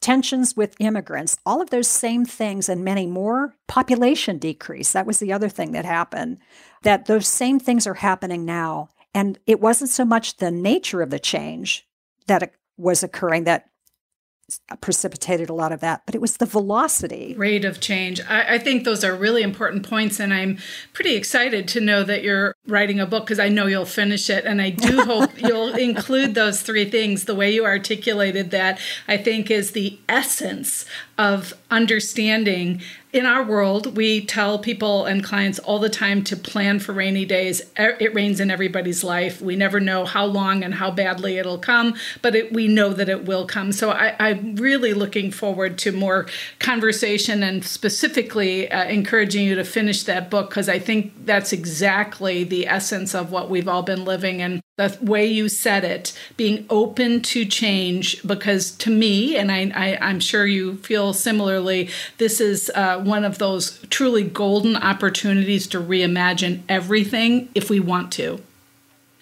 [0.00, 4.92] tensions with immigrants, all of those same things and many more, population decrease.
[4.92, 6.38] That was the other thing that happened,
[6.82, 8.88] that those same things are happening now.
[9.14, 11.86] And it wasn't so much the nature of the change
[12.26, 13.68] that was occurring that
[14.80, 17.34] precipitated a lot of that, but it was the velocity.
[17.36, 18.20] Rate of change.
[18.28, 20.58] I, I, think those are really important points, and I'm
[20.92, 24.44] pretty excited to know that you're writing a book because I know you'll finish it.
[24.44, 27.24] And I do hope you'll include those three things.
[27.24, 30.84] The way you articulated that, I think, is the essence
[31.18, 32.80] of understanding
[33.12, 37.26] in our world, we tell people and clients all the time to plan for rainy
[37.26, 37.60] days.
[37.76, 39.42] It rains in everybody's life.
[39.42, 43.10] We never know how long and how badly it'll come, but it, we know that
[43.10, 43.72] it will come.
[43.72, 46.26] So I, am really looking forward to more
[46.58, 52.44] conversation and specifically uh, encouraging you to finish that book because I think that's exactly
[52.44, 56.64] the essence of what we've all been living and the way you said it, being
[56.70, 58.22] open to change.
[58.26, 61.90] Because to me, and I, I, I'm sure you feel feel similarly.
[62.18, 68.12] This is uh, one of those truly golden opportunities to reimagine everything if we want
[68.12, 68.40] to.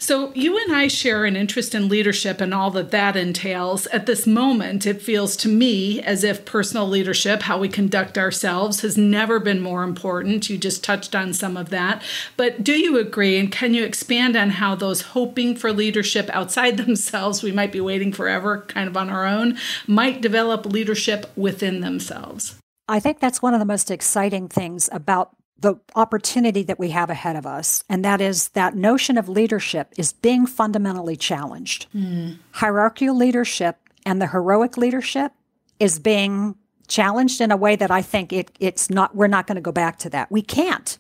[0.03, 3.87] So, you and I share an interest in leadership and all that that entails.
[3.89, 8.81] At this moment, it feels to me as if personal leadership, how we conduct ourselves,
[8.81, 10.49] has never been more important.
[10.49, 12.03] You just touched on some of that.
[12.39, 13.39] But do you agree?
[13.39, 17.81] And can you expand on how those hoping for leadership outside themselves, we might be
[17.83, 22.57] waiting forever, kind of on our own, might develop leadership within themselves?
[22.89, 27.11] I think that's one of the most exciting things about the opportunity that we have
[27.11, 27.85] ahead of us.
[27.89, 31.87] And that is that notion of leadership is being fundamentally challenged.
[31.95, 32.39] Mm.
[32.53, 35.33] Hierarchical leadership and the heroic leadership
[35.79, 36.57] is being
[36.89, 39.73] challenged in a way that I think it, it's not, we're not going to go
[39.73, 40.31] back to that.
[40.31, 40.99] We can't.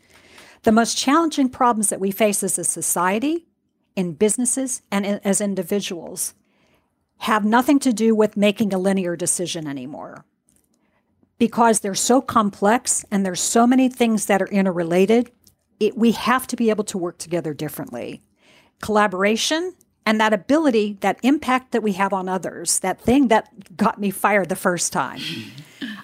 [0.63, 3.47] The most challenging problems that we face as a society,
[3.97, 6.35] in businesses, and in, as individuals
[7.19, 10.25] have nothing to do with making a linear decision anymore
[11.41, 15.33] because they're so complex and there's so many things that are interrelated,
[15.81, 18.21] it, we have to be able to work together differently.
[18.83, 19.75] Collaboration
[20.05, 24.11] and that ability, that impact that we have on others, that thing that got me
[24.11, 25.19] fired the first time,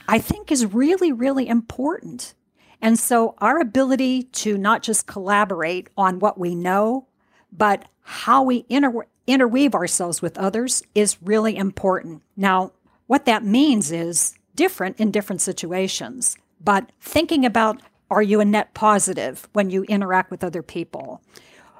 [0.08, 2.32] I think is really, really important.
[2.80, 7.08] And so, our ability to not just collaborate on what we know,
[7.52, 12.22] but how we inter- interweave ourselves with others is really important.
[12.36, 12.72] Now,
[13.06, 16.36] what that means is different in different situations.
[16.62, 21.22] But thinking about are you a net positive when you interact with other people?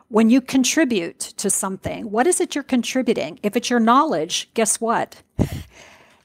[0.08, 3.38] When you contribute to something, what is it you're contributing?
[3.42, 5.22] If it's your knowledge, guess what?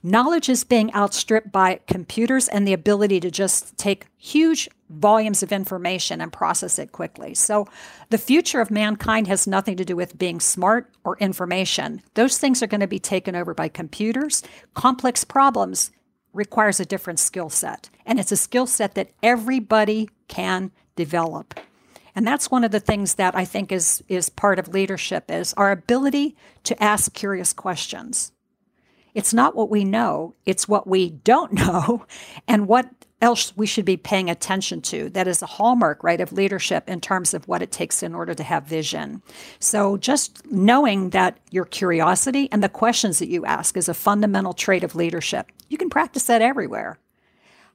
[0.03, 5.51] knowledge is being outstripped by computers and the ability to just take huge volumes of
[5.51, 7.33] information and process it quickly.
[7.33, 7.67] So,
[8.09, 12.01] the future of mankind has nothing to do with being smart or information.
[12.15, 14.43] Those things are going to be taken over by computers.
[14.73, 15.91] Complex problems
[16.33, 17.89] requires a different skill set.
[18.05, 21.59] And it's a skill set that everybody can develop.
[22.15, 25.53] And that's one of the things that I think is, is part of leadership is
[25.53, 28.31] our ability to ask curious questions.
[29.13, 32.05] It's not what we know, it's what we don't know
[32.47, 32.89] and what
[33.21, 35.09] else we should be paying attention to.
[35.09, 38.33] That is a hallmark, right, of leadership in terms of what it takes in order
[38.33, 39.21] to have vision.
[39.59, 44.53] So just knowing that your curiosity and the questions that you ask is a fundamental
[44.53, 45.51] trait of leadership.
[45.69, 46.99] You can practice that everywhere.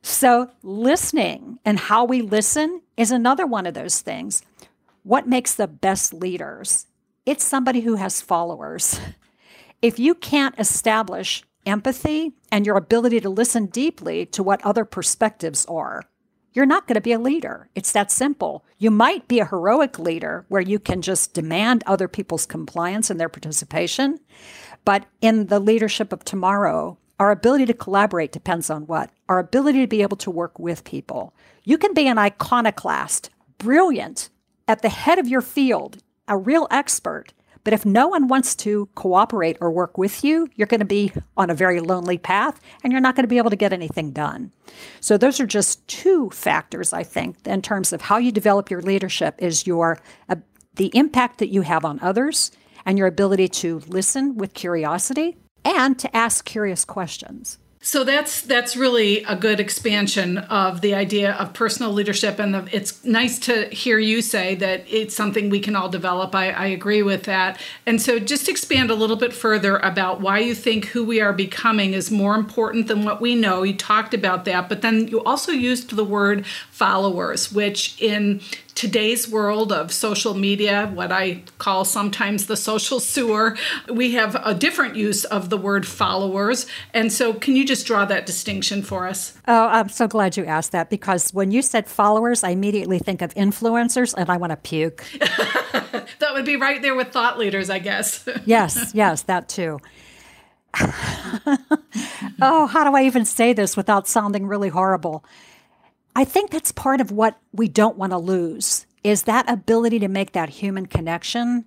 [0.03, 4.43] So listening and how we listen is another one of those things.
[5.03, 6.87] What makes the best leaders?
[7.25, 9.01] It's somebody who has followers.
[9.83, 15.67] If you can't establish empathy and your ability to listen deeply to what other perspectives
[15.67, 16.05] are,
[16.53, 17.69] you're not going to be a leader.
[17.75, 18.65] It's that simple.
[18.79, 23.21] You might be a heroic leader where you can just demand other people's compliance and
[23.21, 24.19] their participation.
[24.85, 29.11] But in the leadership of tomorrow, our ability to collaborate depends on what?
[29.29, 31.35] Our ability to be able to work with people.
[31.65, 34.31] You can be an iconoclast, brilliant,
[34.67, 35.99] at the head of your field,
[36.29, 37.33] a real expert,
[37.67, 41.11] but if no one wants to cooperate or work with you, you're going to be
[41.37, 44.13] on a very lonely path and you're not going to be able to get anything
[44.13, 44.53] done.
[45.01, 48.83] So those are just two factors I think in terms of how you develop your
[48.83, 49.99] leadership is your
[50.29, 50.37] uh,
[50.77, 52.53] the impact that you have on others
[52.85, 57.59] and your ability to listen with curiosity and to ask curious questions.
[57.87, 62.69] So that's that's really a good expansion of the idea of personal leadership, and the,
[62.73, 66.35] it's nice to hear you say that it's something we can all develop.
[66.35, 67.61] I, I agree with that.
[67.87, 71.33] And so, just expand a little bit further about why you think who we are
[71.33, 73.63] becoming is more important than what we know.
[73.63, 78.41] You talked about that, but then you also used the word followers, which in
[78.77, 83.57] today's world of social media, what I call sometimes the social sewer,
[83.89, 86.67] we have a different use of the word followers.
[86.95, 89.37] And so, can you just draw that distinction for us?
[89.49, 93.23] Oh, I'm so glad you asked that because when you said followers, I immediately think
[93.23, 95.05] of influencers and I want to puke.
[95.19, 98.29] that would be right there with thought leaders, I guess.
[98.45, 99.81] yes, yes, that too.
[102.43, 105.25] oh, how do I even say this without sounding really horrible?
[106.17, 110.09] I think that's part of what we don't want to lose is that ability to
[110.09, 111.67] make that human connection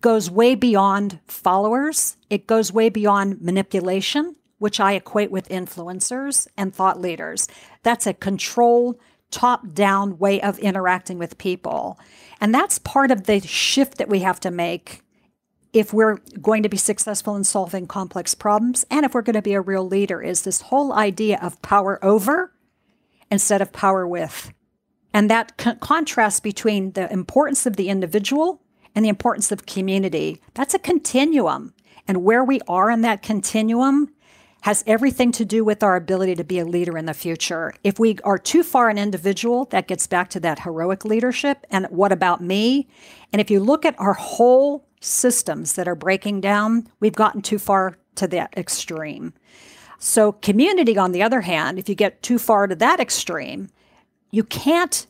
[0.00, 2.16] goes way beyond followers.
[2.30, 7.48] It goes way beyond manipulation, which I equate with influencers and thought leaders.
[7.82, 8.98] That's a control
[9.30, 12.00] top down way of interacting with people.
[12.40, 15.02] And that's part of the shift that we have to make
[15.74, 19.42] if we're going to be successful in solving complex problems and if we're going to
[19.42, 22.54] be a real leader is this whole idea of power over
[23.30, 24.52] instead of power with.
[25.12, 28.62] And that co- contrast between the importance of the individual
[28.94, 31.74] and the importance of community, that's a continuum.
[32.08, 34.12] And where we are in that continuum
[34.62, 37.72] has everything to do with our ability to be a leader in the future.
[37.84, 41.86] If we are too far an individual, that gets back to that heroic leadership and
[41.86, 42.88] what about me?
[43.32, 47.58] And if you look at our whole systems that are breaking down, we've gotten too
[47.58, 49.34] far to that extreme.
[49.98, 53.70] So, community, on the other hand, if you get too far to that extreme,
[54.30, 55.06] you can't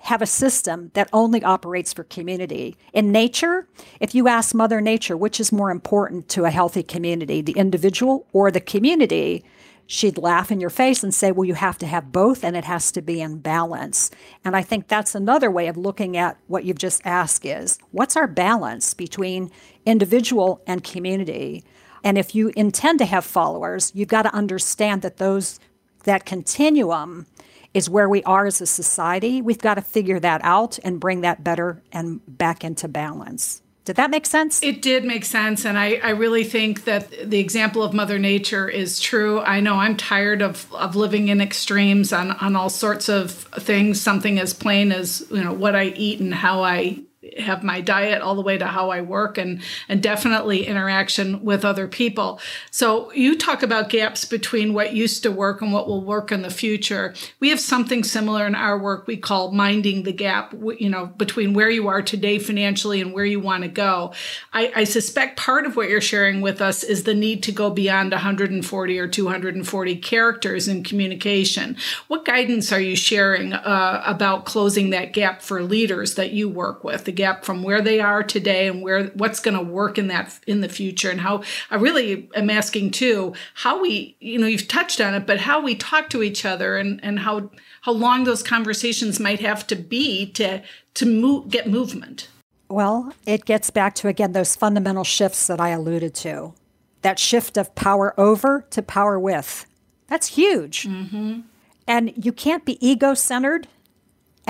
[0.00, 2.76] have a system that only operates for community.
[2.92, 3.68] In nature,
[4.00, 8.26] if you ask Mother Nature which is more important to a healthy community, the individual
[8.32, 9.44] or the community,
[9.86, 12.64] she'd laugh in your face and say, Well, you have to have both and it
[12.64, 14.10] has to be in balance.
[14.44, 18.16] And I think that's another way of looking at what you've just asked is what's
[18.16, 19.50] our balance between
[19.84, 21.62] individual and community?
[22.04, 25.60] And if you intend to have followers, you've got to understand that those
[26.04, 27.26] that continuum
[27.74, 29.40] is where we are as a society.
[29.42, 33.62] We've got to figure that out and bring that better and back into balance.
[33.84, 34.62] Did that make sense?
[34.62, 35.64] It did make sense.
[35.64, 39.40] And I, I really think that the example of Mother Nature is true.
[39.40, 44.00] I know I'm tired of, of living in extremes on, on all sorts of things,
[44.00, 47.00] something as plain as, you know, what I eat and how I
[47.38, 49.60] have my diet all the way to how I work and
[49.90, 52.40] and definitely interaction with other people.
[52.70, 56.40] So you talk about gaps between what used to work and what will work in
[56.40, 57.14] the future.
[57.38, 61.52] We have something similar in our work we call minding the gap, you know, between
[61.52, 64.14] where you are today financially and where you want to go.
[64.54, 67.68] I, I suspect part of what you're sharing with us is the need to go
[67.68, 71.76] beyond 140 or 240 characters in communication.
[72.08, 76.82] What guidance are you sharing uh, about closing that gap for leaders that you work
[76.82, 77.09] with?
[77.10, 80.38] The gap from where they are today and where what's going to work in that
[80.46, 84.68] in the future and how I really am asking too how we you know you've
[84.68, 87.50] touched on it but how we talk to each other and and how
[87.80, 90.62] how long those conversations might have to be to
[90.94, 92.28] to move get movement.
[92.68, 96.54] Well, it gets back to again those fundamental shifts that I alluded to.
[97.02, 99.66] That shift of power over to power with.
[100.06, 100.84] That's huge.
[100.84, 101.40] Mm-hmm.
[101.88, 103.66] And you can't be ego centered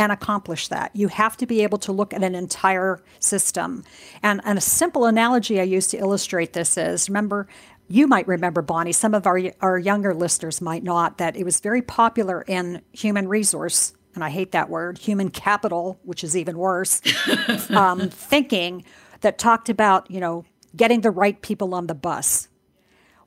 [0.00, 0.90] and accomplish that.
[0.94, 3.84] You have to be able to look at an entire system.
[4.22, 7.46] And, and a simple analogy I use to illustrate this is remember,
[7.88, 11.60] you might remember, Bonnie, some of our, our younger listeners might not, that it was
[11.60, 16.56] very popular in human resource, and I hate that word, human capital, which is even
[16.56, 17.02] worse,
[17.70, 18.84] um, thinking
[19.20, 20.44] that talked about, you know,
[20.74, 22.48] getting the right people on the bus.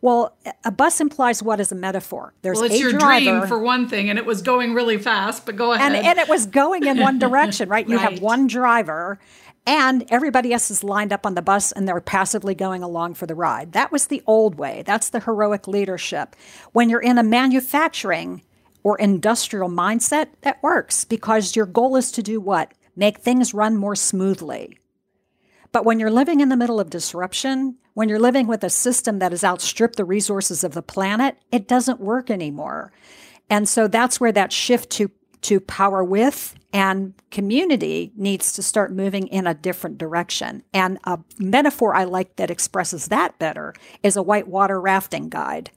[0.04, 0.36] Well,
[0.66, 2.34] a bus implies what is a metaphor?
[2.42, 5.46] There's well, it's your driver, dream for one thing, and it was going really fast.
[5.46, 5.96] But go ahead.
[5.96, 7.88] And, and it was going in one direction, right?
[7.88, 8.12] You right.
[8.12, 9.18] have one driver,
[9.66, 13.28] and everybody else is lined up on the bus, and they're passively going along for
[13.28, 13.72] the ride.
[13.72, 14.84] That was the old way.
[14.86, 16.36] That's the heroic leadership.
[16.74, 18.42] When you're in a manufacturing
[18.84, 22.74] or industrial mindset, that works because your goal is to do what?
[22.98, 24.78] Make things run more smoothly.
[25.72, 29.20] But when you're living in the middle of disruption, when you're living with a system
[29.20, 32.92] that has outstripped the resources of the planet, it doesn't work anymore.
[33.50, 38.94] And so that's where that shift to to power with and community needs to start
[38.94, 40.64] moving in a different direction.
[40.74, 45.70] And a metaphor I like that expresses that better is a whitewater rafting guide.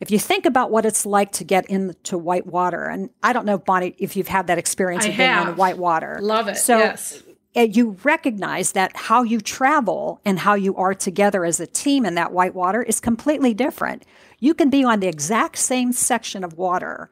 [0.00, 3.46] If you think about what it's like to get into white water, and I don't
[3.46, 5.48] know, Bonnie, if you've had that experience I of being have.
[5.50, 6.18] on white water.
[6.20, 6.56] Love it.
[6.56, 7.22] So yes
[7.54, 12.14] you recognize that how you travel and how you are together as a team in
[12.16, 14.04] that white water is completely different.
[14.40, 17.10] You can be on the exact same section of water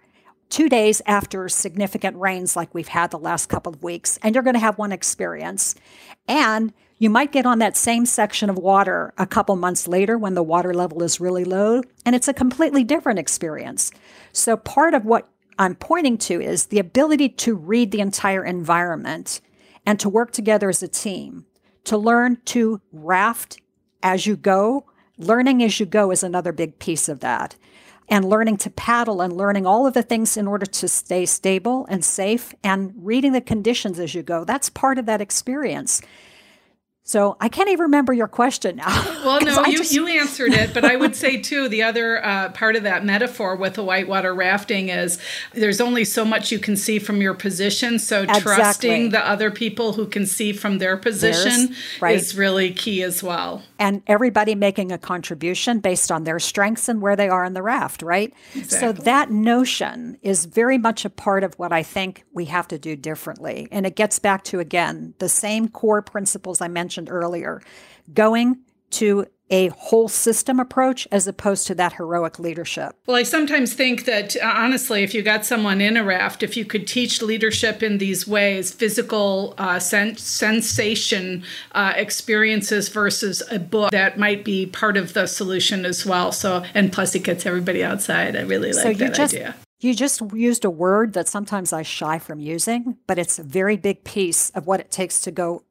[0.50, 4.44] two days after significant rains like we've had the last couple of weeks, and you're
[4.44, 5.74] going to have one experience.
[6.28, 10.34] And you might get on that same section of water a couple months later when
[10.34, 13.92] the water level is really low, and it's a completely different experience.
[14.32, 15.26] So, part of what
[15.58, 19.40] I'm pointing to is the ability to read the entire environment
[19.86, 21.46] and to work together as a team,
[21.84, 23.60] to learn to raft
[24.02, 24.84] as you go.
[25.18, 27.56] Learning as you go is another big piece of that.
[28.08, 31.86] And learning to paddle and learning all of the things in order to stay stable
[31.88, 34.44] and safe and reading the conditions as you go.
[34.44, 36.02] That's part of that experience.
[37.04, 39.08] So I can't even remember your question now.
[39.22, 39.92] Well, no, you, just...
[39.92, 43.54] you answered it, but I would say too the other uh, part of that metaphor
[43.54, 45.20] with the whitewater rafting is
[45.52, 48.00] there's only so much you can see from your position.
[48.00, 48.42] So exactly.
[48.42, 52.16] trusting the other people who can see from their position right.
[52.16, 53.62] is really key as well.
[53.82, 57.62] And everybody making a contribution based on their strengths and where they are in the
[57.62, 58.32] raft, right?
[58.54, 58.78] Exactly.
[58.78, 62.78] So that notion is very much a part of what I think we have to
[62.78, 63.66] do differently.
[63.72, 67.62] And it gets back to again the same core principles I mentioned mentioned earlier
[68.12, 68.58] going
[68.92, 72.96] to a whole system approach as opposed to that heroic leadership.
[73.06, 76.56] Well, I sometimes think that uh, honestly, if you got someone in a raft, if
[76.56, 83.58] you could teach leadership in these ways, physical uh, sen- sensation uh, experiences versus a
[83.58, 86.32] book, that might be part of the solution as well.
[86.32, 88.34] So, and plus, it gets everybody outside.
[88.34, 89.54] I really like so that just, idea.
[89.80, 93.76] You just used a word that sometimes I shy from using, but it's a very
[93.76, 95.64] big piece of what it takes to go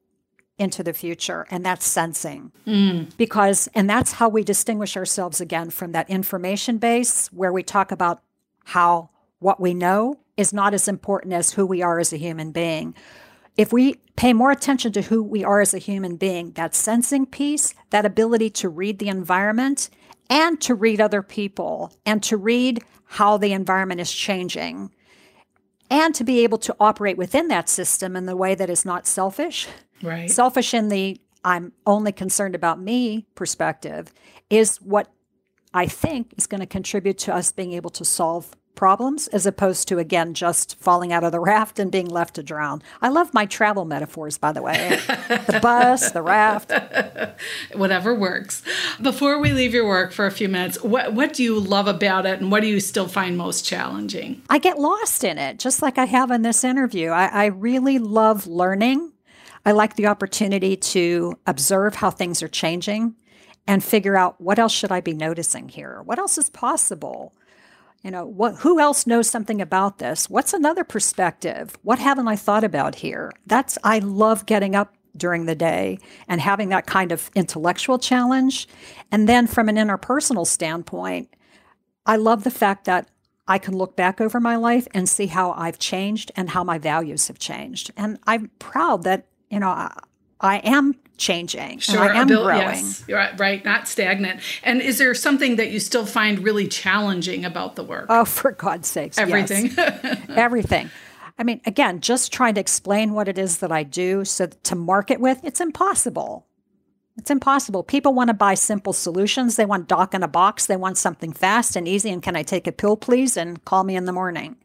[0.61, 2.51] into the future, and that's sensing.
[2.65, 3.15] Mm.
[3.17, 7.91] Because, and that's how we distinguish ourselves again from that information base where we talk
[7.91, 8.21] about
[8.65, 9.09] how
[9.39, 12.95] what we know is not as important as who we are as a human being.
[13.57, 17.25] If we pay more attention to who we are as a human being, that sensing
[17.25, 19.89] piece, that ability to read the environment
[20.29, 24.91] and to read other people and to read how the environment is changing
[25.89, 29.05] and to be able to operate within that system in the way that is not
[29.05, 29.67] selfish
[30.01, 30.29] Right.
[30.29, 34.13] Selfish in the I'm only concerned about me perspective
[34.49, 35.11] is what
[35.73, 39.87] I think is going to contribute to us being able to solve problems as opposed
[39.87, 42.81] to again just falling out of the raft and being left to drown.
[43.01, 44.99] I love my travel metaphors by the way.
[45.07, 46.71] the bus, the raft,
[47.75, 48.63] whatever works.
[49.01, 52.25] Before we leave your work for a few minutes, what what do you love about
[52.25, 54.41] it and what do you still find most challenging?
[54.49, 57.09] I get lost in it just like I have in this interview.
[57.09, 59.11] I, I really love learning
[59.65, 63.15] I like the opportunity to observe how things are changing
[63.67, 66.01] and figure out what else should I be noticing here?
[66.03, 67.33] What else is possible?
[68.03, 70.29] You know, what who else knows something about this?
[70.29, 71.77] What's another perspective?
[71.83, 73.31] What haven't I thought about here?
[73.45, 78.67] That's I love getting up during the day and having that kind of intellectual challenge.
[79.11, 81.35] And then from an interpersonal standpoint,
[82.05, 83.09] I love the fact that
[83.47, 86.77] I can look back over my life and see how I've changed and how my
[86.77, 87.91] values have changed.
[87.97, 89.93] And I'm proud that you know, I,
[90.39, 91.79] I am changing.
[91.79, 92.61] Sure, I am bil- growing.
[92.61, 94.41] Yes, right, right, not stagnant.
[94.63, 98.07] And is there something that you still find really challenging about the work?
[98.09, 100.19] Oh, for God's sakes, everything, yes.
[100.29, 100.89] everything.
[101.37, 104.75] I mean, again, just trying to explain what it is that I do, so to
[104.75, 106.45] market with, it's impossible.
[107.17, 107.83] It's impossible.
[107.83, 109.55] People want to buy simple solutions.
[109.55, 110.65] They want doc in a box.
[110.65, 112.09] They want something fast and easy.
[112.09, 113.37] And can I take a pill, please?
[113.37, 114.55] And call me in the morning.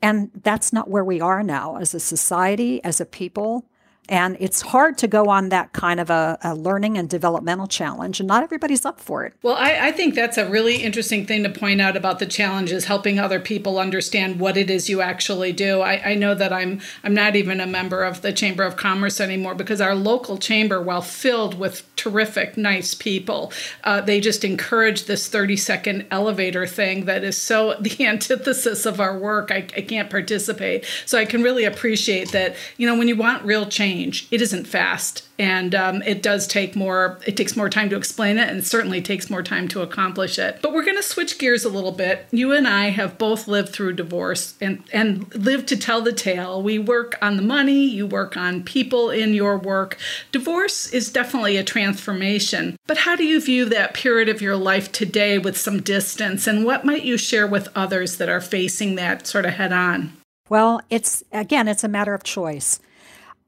[0.00, 3.66] And that's not where we are now as a society, as a people.
[4.08, 8.20] And it's hard to go on that kind of a, a, learning and developmental challenge,
[8.20, 9.32] and not everybody's up for it.
[9.42, 12.84] Well, I, I, think that's a really interesting thing to point out about the challenges,
[12.84, 15.80] helping other people understand what it is you actually do.
[15.80, 19.20] I, I know that I'm I'm not even a member of the Chamber of Commerce
[19.20, 23.52] anymore because our local chamber, while filled with terrific, nice people,
[23.84, 29.00] uh, they just encourage this 30 second elevator thing that is so the antithesis of
[29.00, 29.50] our work.
[29.50, 32.54] I, I can't participate, so I can really appreciate that.
[32.76, 34.26] You know, when you want real change change.
[34.30, 37.18] It isn't fast, and um, it does take more.
[37.26, 40.60] It takes more time to explain it, and certainly takes more time to accomplish it.
[40.62, 42.26] But we're going to switch gears a little bit.
[42.30, 46.62] You and I have both lived through divorce and and lived to tell the tale.
[46.62, 47.84] We work on the money.
[47.84, 49.96] You work on people in your work.
[50.32, 52.76] Divorce is definitely a transformation.
[52.86, 56.64] But how do you view that period of your life today with some distance, and
[56.64, 60.12] what might you share with others that are facing that sort of head on?
[60.48, 62.80] Well, it's again, it's a matter of choice.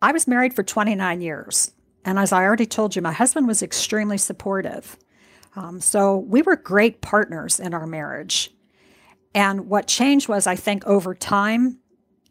[0.03, 1.73] I was married for 29 years.
[2.05, 4.97] And as I already told you, my husband was extremely supportive.
[5.57, 8.53] Um, so we were great partners in our marriage.
[9.35, 11.79] And what changed was, I think, over time,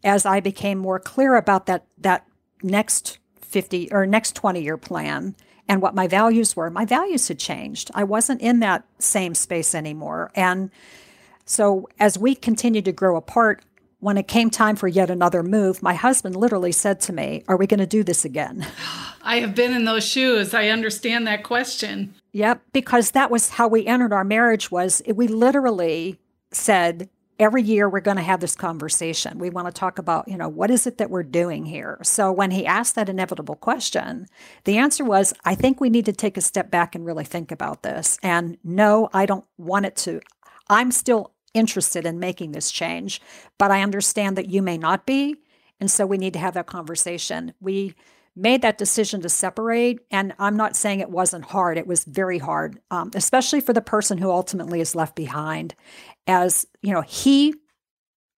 [0.02, 2.26] as I became more clear about that, that
[2.62, 5.34] next 50 or next 20 year plan
[5.68, 7.90] and what my values were, my values had changed.
[7.94, 10.30] I wasn't in that same space anymore.
[10.34, 10.70] And
[11.44, 13.64] so as we continued to grow apart,
[14.00, 17.56] when it came time for yet another move, my husband literally said to me, Are
[17.56, 18.66] we going to do this again?
[19.22, 20.54] I have been in those shoes.
[20.54, 22.14] I understand that question.
[22.32, 26.20] Yep, because that was how we entered our marriage was we literally
[26.52, 29.38] said every year we're going to have this conversation.
[29.38, 31.98] We want to talk about, you know, what is it that we're doing here?
[32.02, 34.26] So when he asked that inevitable question,
[34.64, 37.50] the answer was, I think we need to take a step back and really think
[37.50, 38.18] about this.
[38.22, 40.20] And no, I don't want it to
[40.68, 43.20] I'm still interested in making this change,
[43.58, 45.36] but I understand that you may not be.
[45.80, 47.52] And so we need to have that conversation.
[47.60, 47.94] We
[48.34, 50.00] made that decision to separate.
[50.10, 53.80] And I'm not saying it wasn't hard, it was very hard, um, especially for the
[53.80, 55.74] person who ultimately is left behind.
[56.26, 57.54] As you know, he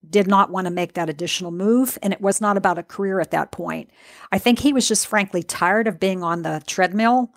[0.09, 1.99] did not want to make that additional move.
[2.03, 3.91] And it was not about a career at that point.
[4.31, 7.35] I think he was just frankly tired of being on the treadmill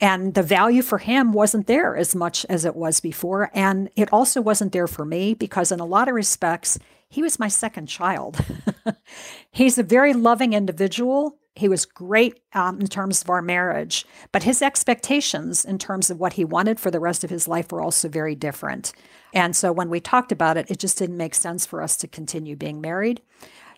[0.00, 3.50] and the value for him wasn't there as much as it was before.
[3.54, 6.78] And it also wasn't there for me because, in a lot of respects,
[7.08, 8.38] he was my second child.
[9.50, 14.44] He's a very loving individual, he was great um, in terms of our marriage, but
[14.44, 17.82] his expectations in terms of what he wanted for the rest of his life were
[17.82, 18.92] also very different.
[19.34, 22.08] And so when we talked about it, it just didn't make sense for us to
[22.08, 23.20] continue being married.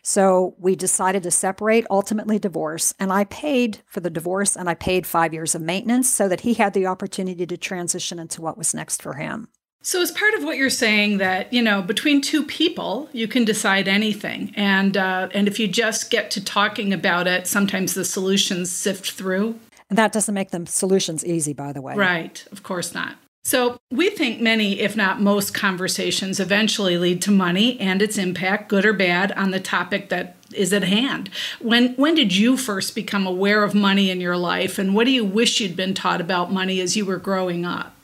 [0.02, 2.92] So we decided to separate, ultimately divorce.
[2.98, 6.40] And I paid for the divorce and I paid five years of maintenance so that
[6.40, 9.48] he had the opportunity to transition into what was next for him.
[9.84, 13.44] So, as part of what you're saying, that you know, between two people, you can
[13.44, 18.04] decide anything, and uh, and if you just get to talking about it, sometimes the
[18.04, 19.58] solutions sift through.
[19.90, 21.96] And that doesn't make them solutions easy, by the way.
[21.96, 23.16] Right, of course not.
[23.44, 28.68] So, we think many, if not most, conversations eventually lead to money and its impact,
[28.68, 31.28] good or bad, on the topic that is at hand.
[31.60, 35.10] When when did you first become aware of money in your life, and what do
[35.10, 37.94] you wish you'd been taught about money as you were growing up?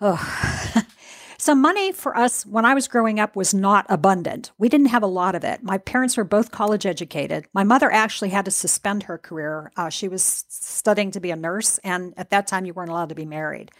[0.00, 0.82] Oh.
[1.40, 4.50] So, money for us when I was growing up was not abundant.
[4.58, 5.62] We didn't have a lot of it.
[5.62, 7.46] My parents were both college educated.
[7.54, 9.70] My mother actually had to suspend her career.
[9.76, 13.10] Uh, she was studying to be a nurse, and at that time, you weren't allowed
[13.10, 13.70] to be married.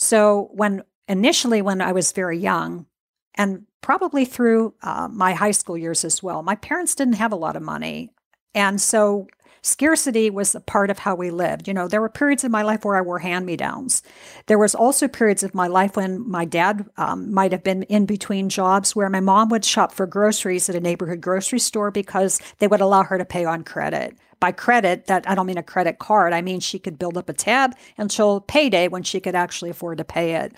[0.00, 2.86] So when initially when I was very young,
[3.34, 7.36] and probably through uh, my high school years as well, my parents didn't have a
[7.36, 8.10] lot of money,
[8.54, 9.28] and so
[9.60, 11.68] scarcity was a part of how we lived.
[11.68, 14.02] You know, there were periods in my life where I wore hand me downs.
[14.46, 18.06] There was also periods of my life when my dad um, might have been in
[18.06, 22.40] between jobs where my mom would shop for groceries at a neighborhood grocery store because
[22.58, 25.62] they would allow her to pay on credit by credit, that I don't mean a
[25.62, 26.32] credit card.
[26.32, 29.98] I mean she could build up a tab until payday when she could actually afford
[29.98, 30.52] to pay it.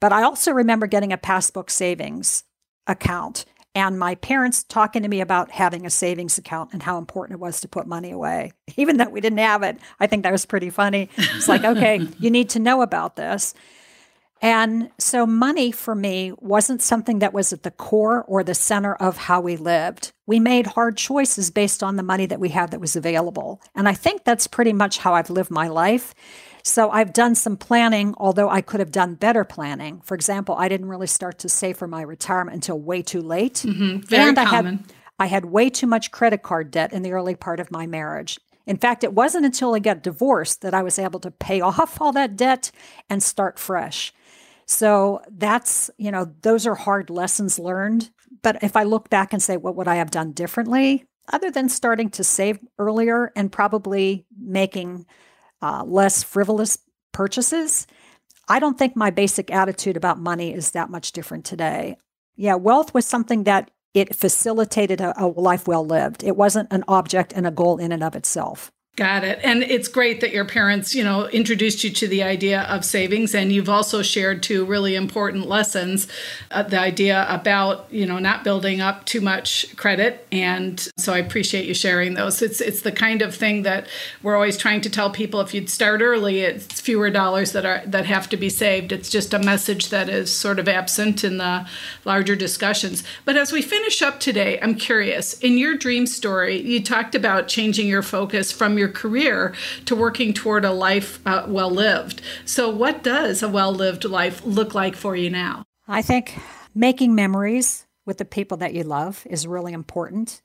[0.00, 2.44] But I also remember getting a passbook savings
[2.86, 3.44] account
[3.76, 7.40] and my parents talking to me about having a savings account and how important it
[7.40, 8.52] was to put money away.
[8.78, 11.10] Even though we didn't have it, I think that was pretty funny.
[11.18, 13.52] It's like, okay, you need to know about this.
[14.42, 18.94] And so money for me wasn't something that was at the core or the center
[18.94, 20.12] of how we lived.
[20.26, 23.62] We made hard choices based on the money that we had that was available.
[23.74, 26.14] And I think that's pretty much how I've lived my life.
[26.62, 30.00] So I've done some planning, although I could have done better planning.
[30.02, 33.54] For example, I didn't really start to save for my retirement until way too late.
[33.54, 34.00] Mm-hmm.
[34.00, 34.50] Very and common.
[34.50, 37.70] I had, I had way too much credit card debt in the early part of
[37.70, 38.38] my marriage.
[38.66, 42.00] In fact, it wasn't until I got divorced that I was able to pay off
[42.00, 42.70] all that debt
[43.08, 44.12] and start fresh.
[44.66, 48.10] So that's, you know, those are hard lessons learned.
[48.42, 51.04] But if I look back and say, what would I have done differently?
[51.32, 55.06] Other than starting to save earlier and probably making
[55.62, 56.78] uh, less frivolous
[57.12, 57.86] purchases,
[58.48, 61.96] I don't think my basic attitude about money is that much different today.
[62.36, 66.22] Yeah, wealth was something that it facilitated a, a life well lived.
[66.22, 68.70] It wasn't an object and a goal in and of itself.
[68.96, 69.40] Got it.
[69.44, 73.34] And it's great that your parents, you know, introduced you to the idea of savings
[73.34, 76.08] and you've also shared two really important lessons,
[76.50, 81.18] uh, the idea about, you know, not building up too much credit and so I
[81.18, 82.40] appreciate you sharing those.
[82.40, 83.86] It's it's the kind of thing that
[84.22, 87.82] we're always trying to tell people if you'd start early, it's fewer dollars that are
[87.84, 88.92] that have to be saved.
[88.92, 91.68] It's just a message that is sort of absent in the
[92.06, 93.04] larger discussions.
[93.26, 97.46] But as we finish up today, I'm curious, in your dream story, you talked about
[97.46, 99.54] changing your focus from your your career
[99.86, 102.22] to working toward a life uh, well lived.
[102.44, 105.64] So, what does a well lived life look like for you now?
[105.88, 106.38] I think
[106.74, 110.42] making memories with the people that you love is really important.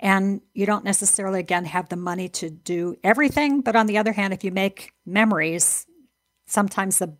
[0.00, 3.60] And you don't necessarily, again, have the money to do everything.
[3.60, 5.86] But on the other hand, if you make memories,
[6.46, 7.16] sometimes the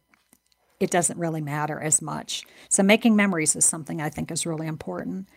[0.80, 2.44] it doesn't really matter as much.
[2.68, 5.28] So making memories is something I think is really important.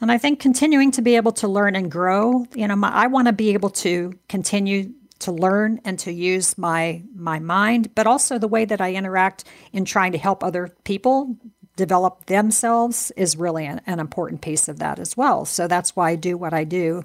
[0.00, 3.06] And I think continuing to be able to learn and grow, you know, my, I
[3.06, 8.06] want to be able to continue to learn and to use my my mind, but
[8.06, 11.36] also the way that I interact in trying to help other people
[11.76, 15.44] develop themselves is really an, an, important piece of that as well.
[15.44, 17.02] So that's why I do what I do.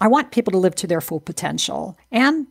[0.00, 1.98] I want people to live to their full potential.
[2.12, 2.46] And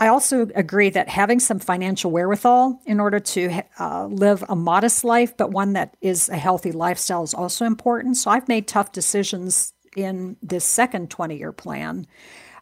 [0.00, 5.04] I also agree that having some financial wherewithal in order to uh, live a modest
[5.04, 8.16] life, but one that is a healthy lifestyle, is also important.
[8.16, 12.06] So I've made tough decisions in this second 20 year plan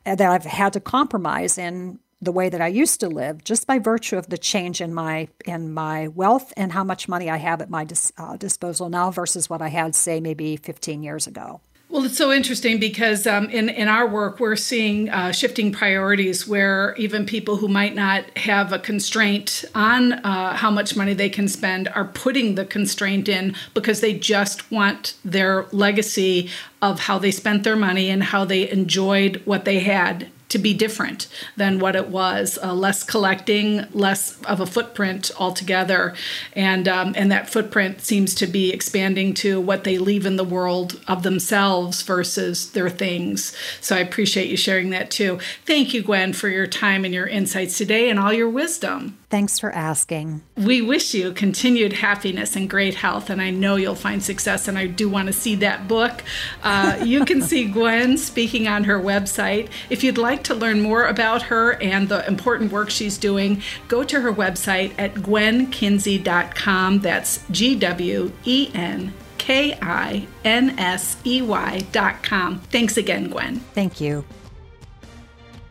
[0.04, 3.68] uh, that I've had to compromise in the way that I used to live just
[3.68, 7.36] by virtue of the change in my in my wealth and how much money I
[7.36, 11.28] have at my dis, uh, disposal now versus what I had say maybe 15 years
[11.28, 11.60] ago.
[11.90, 16.46] Well, it's so interesting because um, in in our work we're seeing uh, shifting priorities
[16.46, 21.30] where even people who might not have a constraint on uh, how much money they
[21.30, 26.50] can spend are putting the constraint in because they just want their legacy
[26.82, 30.72] of how they spent their money and how they enjoyed what they had to be
[30.72, 36.14] different than what it was, uh, less collecting, less of a footprint altogether,
[36.54, 40.44] and um, and that footprint seems to be expanding to what they leave in the
[40.44, 43.56] world of themselves versus their things.
[43.80, 45.38] So I appreciate you sharing that too.
[45.66, 49.18] Thank you, Gwen, for your time and your insights today and all your wisdom.
[49.30, 50.40] Thanks for asking.
[50.56, 54.66] We wish you continued happiness and great health, and I know you'll find success.
[54.66, 56.22] And I do want to see that book.
[56.62, 59.68] Uh, you can see Gwen speaking on her website.
[59.90, 64.04] If you'd like to learn more about her and the important work she's doing, go
[64.04, 67.00] to her website at gwenkinsey.com.
[67.00, 72.60] That's G W E N K I N S E Y.com.
[72.70, 73.58] Thanks again, Gwen.
[73.74, 74.24] Thank you.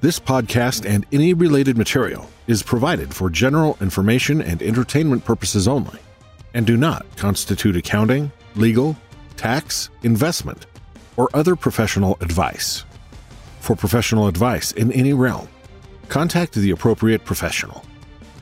[0.02, 6.00] This podcast and any related material is provided for general information and entertainment purposes only
[6.54, 8.98] and do not constitute accounting, legal,
[9.38, 10.66] tax, investment,
[11.16, 12.84] or other professional advice.
[13.68, 15.50] For professional advice in any realm,
[16.08, 17.84] contact the appropriate professional.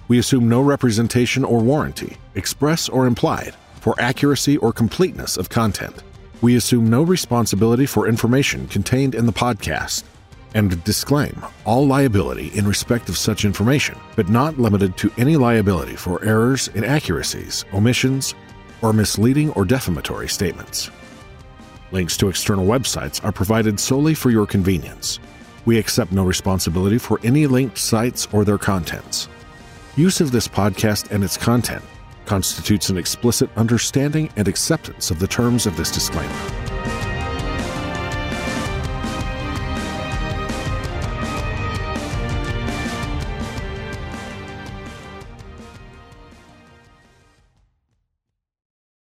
[0.07, 6.03] We assume no representation or warranty, express or implied, for accuracy or completeness of content.
[6.43, 10.03] We assume no responsibility for information contained in the podcast
[10.53, 15.95] and disclaim all liability in respect of such information, but not limited to any liability
[15.95, 18.35] for errors, inaccuracies, omissions,
[18.83, 20.91] or misleading or defamatory statements.
[21.95, 25.17] Links to external websites are provided solely for your convenience.
[25.63, 29.29] We accept no responsibility for any linked sites or their contents.
[29.95, 31.85] Use of this podcast and its content
[32.25, 36.64] constitutes an explicit understanding and acceptance of the terms of this disclaimer.